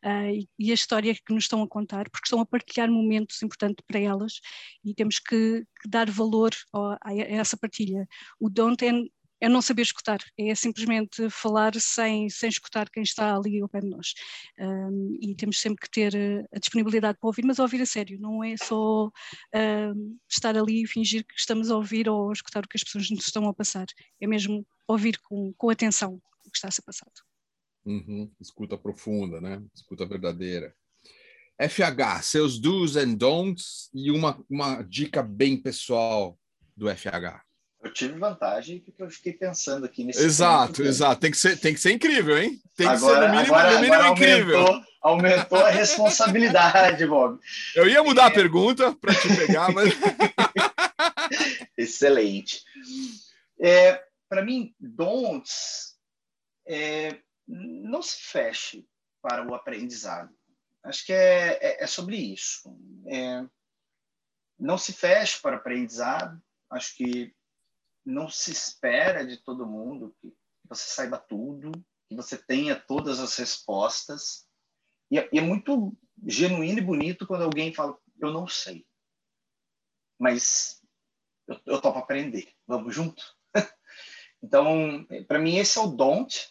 uh, 0.04 0.30
e, 0.30 0.48
e, 0.58 0.70
a 0.70 0.74
história 0.74 1.14
que 1.14 1.32
nos 1.32 1.44
estão 1.44 1.62
a 1.62 1.68
contar, 1.68 2.10
porque 2.10 2.26
estão 2.26 2.40
a 2.40 2.46
partilhar 2.46 2.90
momentos 2.90 3.42
importantes 3.42 3.84
para 3.86 4.00
elas 4.00 4.40
e 4.84 4.94
temos 4.94 5.18
que, 5.18 5.64
que 5.80 5.88
dar 5.88 6.10
valor 6.10 6.50
a, 6.74 6.98
a, 7.10 7.14
essa 7.14 7.56
partilha. 7.56 8.06
O 8.40 8.48
don't 8.48 8.84
é 8.84 8.92
é 9.40 9.48
não 9.48 9.62
saber 9.62 9.82
escutar, 9.82 10.18
é 10.36 10.54
simplesmente 10.54 11.28
falar 11.30 11.74
sem, 11.76 12.28
sem 12.28 12.48
escutar 12.48 12.90
quem 12.90 13.02
está 13.02 13.36
ali 13.36 13.60
ao 13.60 13.68
pé 13.68 13.80
de 13.80 13.88
nós. 13.88 14.14
Um, 14.58 15.16
e 15.20 15.34
temos 15.34 15.60
sempre 15.60 15.80
que 15.82 15.90
ter 15.90 16.14
eh, 16.14 16.44
a 16.52 16.58
disponibilidade 16.58 17.18
para 17.18 17.28
ouvir, 17.28 17.44
mas 17.44 17.58
ouvir 17.58 17.80
a 17.80 17.86
sério, 17.86 18.18
não 18.20 18.42
é 18.42 18.56
só 18.56 19.10
um, 19.54 20.18
estar 20.28 20.56
ali 20.56 20.82
e 20.82 20.86
fingir 20.86 21.24
que 21.24 21.34
estamos 21.36 21.70
a 21.70 21.76
ouvir 21.76 22.08
ou 22.08 22.30
a 22.30 22.32
escutar 22.32 22.64
o 22.64 22.68
que 22.68 22.76
as 22.76 22.84
pessoas 22.84 23.10
nos 23.10 23.26
estão 23.26 23.48
a 23.48 23.54
passar, 23.54 23.86
é 24.20 24.26
mesmo 24.26 24.66
ouvir 24.86 25.18
com, 25.22 25.52
com 25.56 25.70
atenção 25.70 26.20
o 26.44 26.50
que 26.50 26.56
está 26.56 26.68
a 26.68 26.72
ser 26.72 26.82
passado. 26.82 27.12
Uhum. 27.84 28.30
Escuta 28.40 28.76
profunda, 28.76 29.40
né? 29.40 29.62
Escuta 29.74 30.04
verdadeira. 30.06 30.74
FH, 31.60 32.22
seus 32.22 32.58
do's 32.58 32.96
and 32.96 33.14
don'ts 33.14 33.90
e 33.92 34.10
uma, 34.10 34.44
uma 34.48 34.82
dica 34.82 35.22
bem 35.22 35.60
pessoal 35.60 36.38
do 36.76 36.88
FH. 36.88 37.47
Eu 37.80 37.92
tive 37.92 38.18
vantagem 38.18 38.80
porque 38.80 39.02
eu 39.02 39.10
fiquei 39.10 39.32
pensando 39.32 39.86
aqui 39.86 40.02
nesse. 40.02 40.24
Exato, 40.24 40.74
tempo, 40.74 40.88
exato. 40.88 41.20
Tem 41.20 41.30
que, 41.30 41.36
ser, 41.36 41.56
tem 41.58 41.72
que 41.72 41.80
ser 41.80 41.92
incrível, 41.92 42.36
hein? 42.36 42.60
Tem 42.74 42.88
agora, 42.88 42.98
que 42.98 43.20
ser 43.20 43.28
no 43.28 43.36
mínimo, 43.36 43.54
agora, 43.54 43.74
no 43.74 43.80
mínimo 43.80 44.12
incrível. 44.12 44.58
Aumentou, 44.58 44.84
aumentou 45.00 45.58
a 45.58 45.70
responsabilidade, 45.70 47.06
Bob. 47.06 47.38
Eu 47.76 47.88
ia 47.88 48.02
mudar 48.02 48.26
a 48.26 48.30
pergunta 48.32 48.92
para 48.96 49.14
te 49.14 49.28
pegar, 49.36 49.72
mas. 49.72 49.90
Excelente. 51.78 52.64
É, 53.60 54.02
para 54.28 54.44
mim, 54.44 54.74
don'ts 54.80 55.96
é, 56.66 57.16
não 57.46 58.02
se 58.02 58.20
feche 58.20 58.84
para 59.22 59.46
o 59.46 59.54
aprendizado. 59.54 60.30
Acho 60.82 61.06
que 61.06 61.12
é, 61.12 61.58
é, 61.60 61.84
é 61.84 61.86
sobre 61.86 62.16
isso. 62.16 62.62
É, 63.06 63.44
não 64.58 64.76
se 64.76 64.92
feche 64.92 65.40
para 65.40 65.56
o 65.56 65.58
aprendizado. 65.58 66.40
Acho 66.70 66.96
que 66.96 67.32
não 68.08 68.28
se 68.28 68.50
espera 68.50 69.24
de 69.26 69.36
todo 69.36 69.66
mundo 69.66 70.16
que 70.20 70.34
você 70.68 70.84
saiba 70.84 71.18
tudo, 71.18 71.70
que 72.08 72.16
você 72.16 72.38
tenha 72.38 72.74
todas 72.74 73.20
as 73.20 73.36
respostas. 73.36 74.48
E 75.10 75.18
é, 75.18 75.28
e 75.32 75.38
é 75.38 75.42
muito 75.42 75.96
genuíno 76.26 76.78
e 76.78 76.82
bonito 76.82 77.26
quando 77.26 77.44
alguém 77.44 77.74
fala: 77.74 77.98
Eu 78.18 78.32
não 78.32 78.46
sei, 78.46 78.86
mas 80.18 80.82
eu, 81.46 81.60
eu 81.66 81.78
topo 81.80 81.98
aprender. 81.98 82.50
Vamos 82.66 82.94
junto? 82.94 83.22
então, 84.42 85.06
para 85.26 85.38
mim, 85.38 85.56
esse 85.56 85.78
é 85.78 85.82
o 85.82 85.88
don't. 85.88 86.48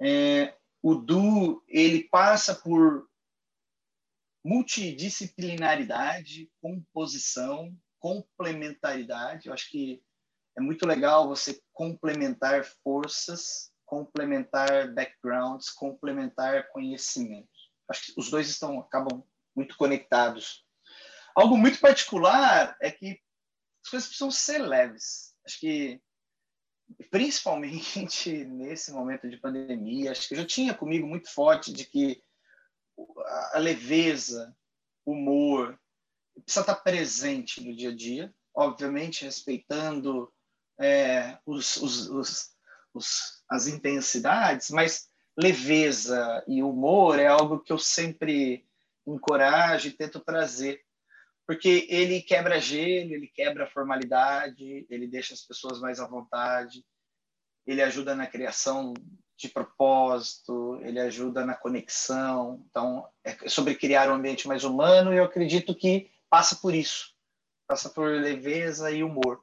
É, 0.00 0.56
o 0.82 0.94
do 0.94 1.64
ele 1.66 2.04
passa 2.04 2.54
por 2.54 3.08
multidisciplinaridade, 4.44 6.50
composição, 6.60 7.76
complementaridade. 7.98 9.48
Eu 9.48 9.52
acho 9.52 9.68
que 9.70 10.00
é 10.58 10.60
muito 10.60 10.84
legal 10.84 11.28
você 11.28 11.60
complementar 11.72 12.64
forças, 12.82 13.70
complementar 13.86 14.92
backgrounds, 14.92 15.70
complementar 15.70 16.68
conhecimentos. 16.70 17.70
Acho 17.88 18.06
que 18.06 18.20
os 18.20 18.28
dois 18.28 18.48
estão 18.48 18.80
acabam 18.80 19.22
muito 19.54 19.76
conectados. 19.76 20.66
Algo 21.34 21.56
muito 21.56 21.78
particular 21.78 22.76
é 22.82 22.90
que 22.90 23.20
as 23.84 23.90
coisas 23.90 24.08
precisam 24.08 24.32
ser 24.32 24.58
leves. 24.58 25.32
Acho 25.46 25.60
que 25.60 26.02
principalmente 27.08 28.42
nesse 28.44 28.90
momento 28.90 29.30
de 29.30 29.36
pandemia, 29.36 30.10
acho 30.10 30.26
que 30.26 30.34
eu 30.34 30.38
já 30.38 30.46
tinha 30.46 30.74
comigo 30.74 31.06
muito 31.06 31.32
forte 31.32 31.72
de 31.72 31.84
que 31.84 32.20
a 33.52 33.58
leveza, 33.60 34.52
o 35.06 35.12
humor, 35.12 35.80
precisa 36.44 36.62
estar 36.62 36.74
presente 36.82 37.64
no 37.64 37.76
dia 37.76 37.90
a 37.90 37.94
dia, 37.94 38.34
obviamente 38.52 39.24
respeitando 39.24 40.32
é, 40.78 41.38
os, 41.44 41.76
os, 41.76 42.50
os, 42.94 43.42
as 43.48 43.66
intensidades, 43.66 44.70
mas 44.70 45.08
leveza 45.36 46.42
e 46.46 46.62
humor 46.62 47.18
é 47.18 47.26
algo 47.26 47.60
que 47.60 47.72
eu 47.72 47.78
sempre 47.78 48.66
encorajo 49.06 49.88
e 49.88 49.92
tento 49.92 50.20
trazer, 50.20 50.82
porque 51.46 51.86
ele 51.88 52.20
quebra 52.20 52.60
gelo, 52.60 53.14
ele 53.14 53.26
quebra 53.28 53.70
formalidade, 53.70 54.86
ele 54.90 55.06
deixa 55.06 55.32
as 55.34 55.42
pessoas 55.42 55.80
mais 55.80 55.98
à 55.98 56.06
vontade, 56.06 56.84
ele 57.66 57.82
ajuda 57.82 58.14
na 58.14 58.26
criação 58.26 58.94
de 59.36 59.48
propósito, 59.48 60.80
ele 60.82 60.98
ajuda 60.98 61.46
na 61.46 61.54
conexão. 61.54 62.64
Então, 62.68 63.06
é 63.22 63.48
sobre 63.48 63.76
criar 63.76 64.10
um 64.10 64.14
ambiente 64.14 64.48
mais 64.48 64.64
humano 64.64 65.12
e 65.12 65.16
eu 65.16 65.24
acredito 65.24 65.74
que 65.74 66.10
passa 66.28 66.56
por 66.56 66.74
isso. 66.74 67.14
Passa 67.66 67.88
por 67.88 68.10
leveza 68.10 68.90
e 68.90 69.04
humor. 69.04 69.40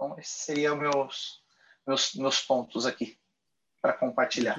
Então, 0.00 0.18
esses 0.18 0.32
seriam 0.32 0.78
meus, 0.78 1.42
meus, 1.86 2.14
meus 2.14 2.40
pontos 2.40 2.86
aqui 2.86 3.18
para 3.82 3.92
compartilhar. 3.92 4.56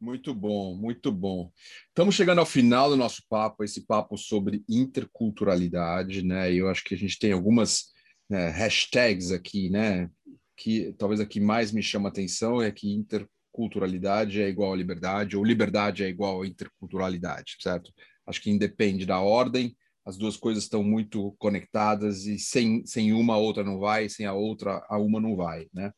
Muito, 0.00 0.32
bom, 0.32 0.76
muito 0.76 1.10
bom. 1.10 1.50
Estamos 1.88 2.14
chegando 2.14 2.38
ao 2.38 2.46
final 2.46 2.88
do 2.88 2.96
nosso 2.96 3.22
papo, 3.28 3.64
esse 3.64 3.84
papo 3.84 4.16
sobre 4.16 4.64
interculturalidade, 4.68 6.22
né? 6.22 6.52
Eu 6.52 6.68
acho 6.68 6.84
que 6.84 6.94
a 6.94 6.96
gente 6.96 7.18
tem 7.18 7.32
algumas 7.32 7.92
né, 8.30 8.48
hashtags 8.50 9.32
aqui, 9.32 9.68
né? 9.70 10.08
Que 10.56 10.92
talvez 10.98 11.20
a 11.20 11.26
que 11.26 11.40
mais 11.40 11.72
me 11.72 11.82
chama 11.82 12.08
atenção 12.08 12.62
é 12.62 12.70
que 12.70 12.88
inter 12.88 13.28
culturalidade 13.50 14.40
é 14.40 14.48
igual 14.48 14.72
a 14.72 14.76
liberdade, 14.76 15.36
ou 15.36 15.44
liberdade 15.44 16.04
é 16.04 16.08
igual 16.08 16.42
a 16.42 16.46
interculturalidade, 16.46 17.56
certo? 17.60 17.92
Acho 18.24 18.40
que 18.40 18.50
independe 18.50 19.04
da 19.04 19.20
ordem, 19.20 19.76
as 20.04 20.16
duas 20.16 20.36
coisas 20.36 20.64
estão 20.64 20.82
muito 20.82 21.34
conectadas 21.38 22.26
e 22.26 22.38
sem, 22.38 22.84
sem 22.86 23.12
uma 23.12 23.34
a 23.34 23.38
outra 23.38 23.64
não 23.64 23.78
vai, 23.78 24.08
sem 24.08 24.26
a 24.26 24.34
outra 24.34 24.84
a 24.88 24.98
uma 24.98 25.20
não 25.20 25.34
vai, 25.34 25.66
né? 25.72 25.92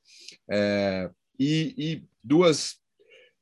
É, 0.49 1.11
e, 1.38 1.75
e 1.77 2.05
duas 2.23 2.77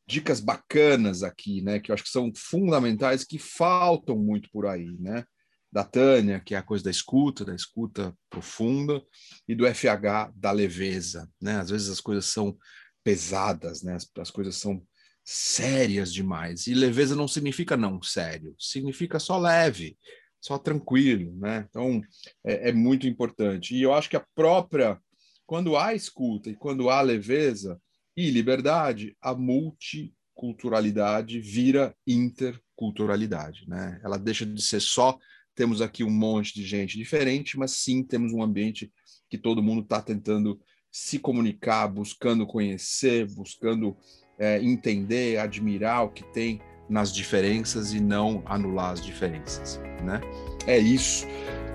dicas 0.07 0.41
bacanas 0.41 1.23
aqui, 1.23 1.61
né? 1.61 1.79
Que 1.79 1.91
eu 1.91 1.95
acho 1.95 2.05
que 2.05 2.11
são 2.11 2.33
fundamentais, 2.35 3.25
que 3.25 3.39
faltam 3.39 4.17
muito 4.17 4.49
por 4.51 4.67
aí, 4.67 4.97
né? 4.99 5.25
Da 5.71 5.85
Tânia, 5.85 6.41
que 6.41 6.55
é 6.55 6.59
a 6.59 6.63
coisa 6.63 6.85
da 6.85 6.91
escuta, 6.91 7.45
da 7.45 7.55
escuta 7.55 8.17
profunda, 8.31 9.03
e 9.47 9.55
do 9.55 9.67
FH, 9.67 10.33
da 10.35 10.51
leveza, 10.51 11.29
né? 11.41 11.57
Às 11.57 11.71
vezes 11.71 11.91
as 11.91 12.01
coisas 12.01 12.27
são 12.27 12.57
pesadas, 13.03 13.83
né? 13.83 13.95
As, 13.95 14.09
as 14.19 14.31
coisas 14.31 14.57
são 14.57 14.83
sérias 15.25 16.13
demais. 16.13 16.67
E 16.67 16.75
leveza 16.75 17.17
não 17.17 17.27
significa 17.27 17.77
não 17.77 18.03
sério, 18.03 18.55
significa 18.59 19.19
só 19.19 19.39
leve, 19.39 19.97
só 20.45 20.59
tranquilo, 20.59 21.35
né? 21.39 21.67
Então 21.71 22.03
é, 22.45 22.69
é, 22.69 22.73
muito 22.73 23.07
importante. 23.07 23.75
E 23.75 23.81
eu 23.81 23.95
acho 23.95 24.11
que 24.11 24.17
a 24.17 24.27
própria, 24.35 25.01
quando 25.47 25.75
há 25.75 25.95
escuta 25.95 26.51
e 26.51 26.55
quando 26.55 26.91
há 26.91 27.01
leveza 27.01 27.81
e 28.15 28.31
liberdade, 28.31 29.17
a 29.23 29.35
multiculturalidade 29.35 31.41
vira 31.41 31.97
interculturalidade, 32.07 33.65
né? 33.67 33.99
Ela 34.05 34.19
deixa 34.19 34.45
de 34.45 34.63
ser 34.63 34.81
só 34.81 35.19
temos 35.55 35.81
aqui 35.81 36.05
um 36.05 36.11
monte 36.11 36.53
de 36.53 36.67
gente 36.67 36.99
diferente, 36.99 37.57
mas 37.57 37.71
sim 37.71 38.03
temos 38.03 38.33
um 38.33 38.43
ambiente 38.43 38.93
que 39.31 39.39
todo 39.39 39.63
mundo 39.63 39.83
está 39.83 40.03
tentando 40.03 40.61
se 40.91 41.19
comunicar, 41.19 41.89
buscando 41.89 42.47
conhecer, 42.47 43.27
buscando 43.35 43.97
é, 44.39 44.61
entender, 44.61 45.39
admirar 45.39 46.05
o 46.05 46.11
que 46.11 46.25
tem 46.33 46.61
nas 46.89 47.13
diferenças 47.13 47.93
e 47.93 48.01
não 48.01 48.43
anular 48.47 48.93
as 48.93 49.05
diferenças, 49.05 49.81
né? 50.03 50.21
É 50.67 50.79
isso. 50.79 51.27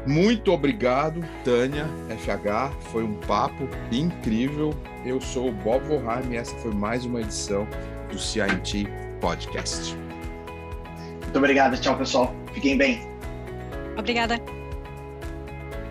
Muito 0.08 0.52
obrigado, 0.52 1.22
Tânia 1.44 1.86
FH. 2.10 2.74
Foi 2.92 3.04
um 3.04 3.14
papo 3.16 3.68
incrível. 3.92 4.74
Eu 5.06 5.20
sou 5.20 5.50
o 5.50 5.52
Bob 5.52 5.84
Vorheim 5.86 6.32
e 6.32 6.38
essa 6.38 6.56
foi 6.58 6.74
mais 6.74 7.06
uma 7.06 7.22
edição 7.22 7.68
do 8.12 8.18
CINT 8.18 8.88
Podcast. 9.20 9.96
Muito 11.22 11.38
obrigado. 11.38 11.80
Tchau, 11.80 11.98
pessoal. 11.98 12.34
Fiquem 12.54 12.78
bem. 12.78 13.02
Obrigada. 13.98 14.40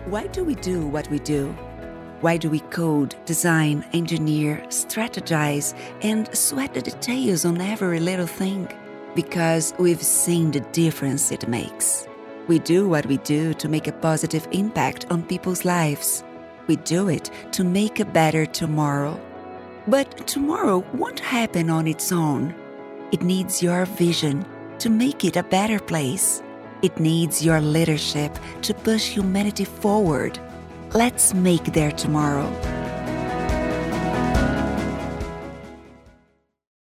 Why 0.09 0.27
do 0.27 0.43
we 0.43 0.55
do 0.55 0.89
what 0.91 1.09
we 1.09 1.19
do? 1.19 1.55
Why 2.21 2.37
do 2.37 2.49
we 2.49 2.59
code, 2.59 3.15
design, 3.25 3.85
engineer, 3.93 4.61
strategize, 4.69 5.73
and 6.03 6.27
sweat 6.33 6.73
the 6.73 6.81
details 6.81 7.45
on 7.45 7.61
every 7.61 7.99
little 7.99 8.27
thing? 8.27 8.67
Because 9.15 9.73
we've 9.79 10.01
seen 10.01 10.51
the 10.51 10.59
difference 10.71 11.31
it 11.31 11.47
makes. 11.47 12.07
We 12.47 12.59
do 12.59 12.87
what 12.87 13.05
we 13.05 13.17
do 13.17 13.53
to 13.55 13.69
make 13.69 13.87
a 13.87 13.91
positive 13.91 14.47
impact 14.51 15.05
on 15.09 15.23
people's 15.23 15.65
lives. 15.65 16.23
We 16.67 16.75
do 16.77 17.09
it 17.09 17.29
to 17.51 17.63
make 17.63 17.99
a 17.99 18.05
better 18.05 18.45
tomorrow. 18.45 19.19
But 19.87 20.27
tomorrow 20.27 20.85
won't 20.93 21.19
happen 21.19 21.69
on 21.69 21.87
its 21.87 22.11
own. 22.11 22.55
It 23.11 23.21
needs 23.23 23.63
your 23.63 23.85
vision 23.85 24.45
to 24.79 24.89
make 24.89 25.25
it 25.25 25.35
a 25.35 25.43
better 25.43 25.79
place. 25.79 26.41
It 26.81 26.99
needs 26.99 27.43
your 27.43 27.59
leadership 27.59 28.37
to 28.61 28.73
push 28.73 29.07
humanity 29.07 29.65
forward 29.65 30.39
Let's 30.93 31.35
make 31.35 31.65
their 31.65 31.91
tomorrow. 31.91 32.78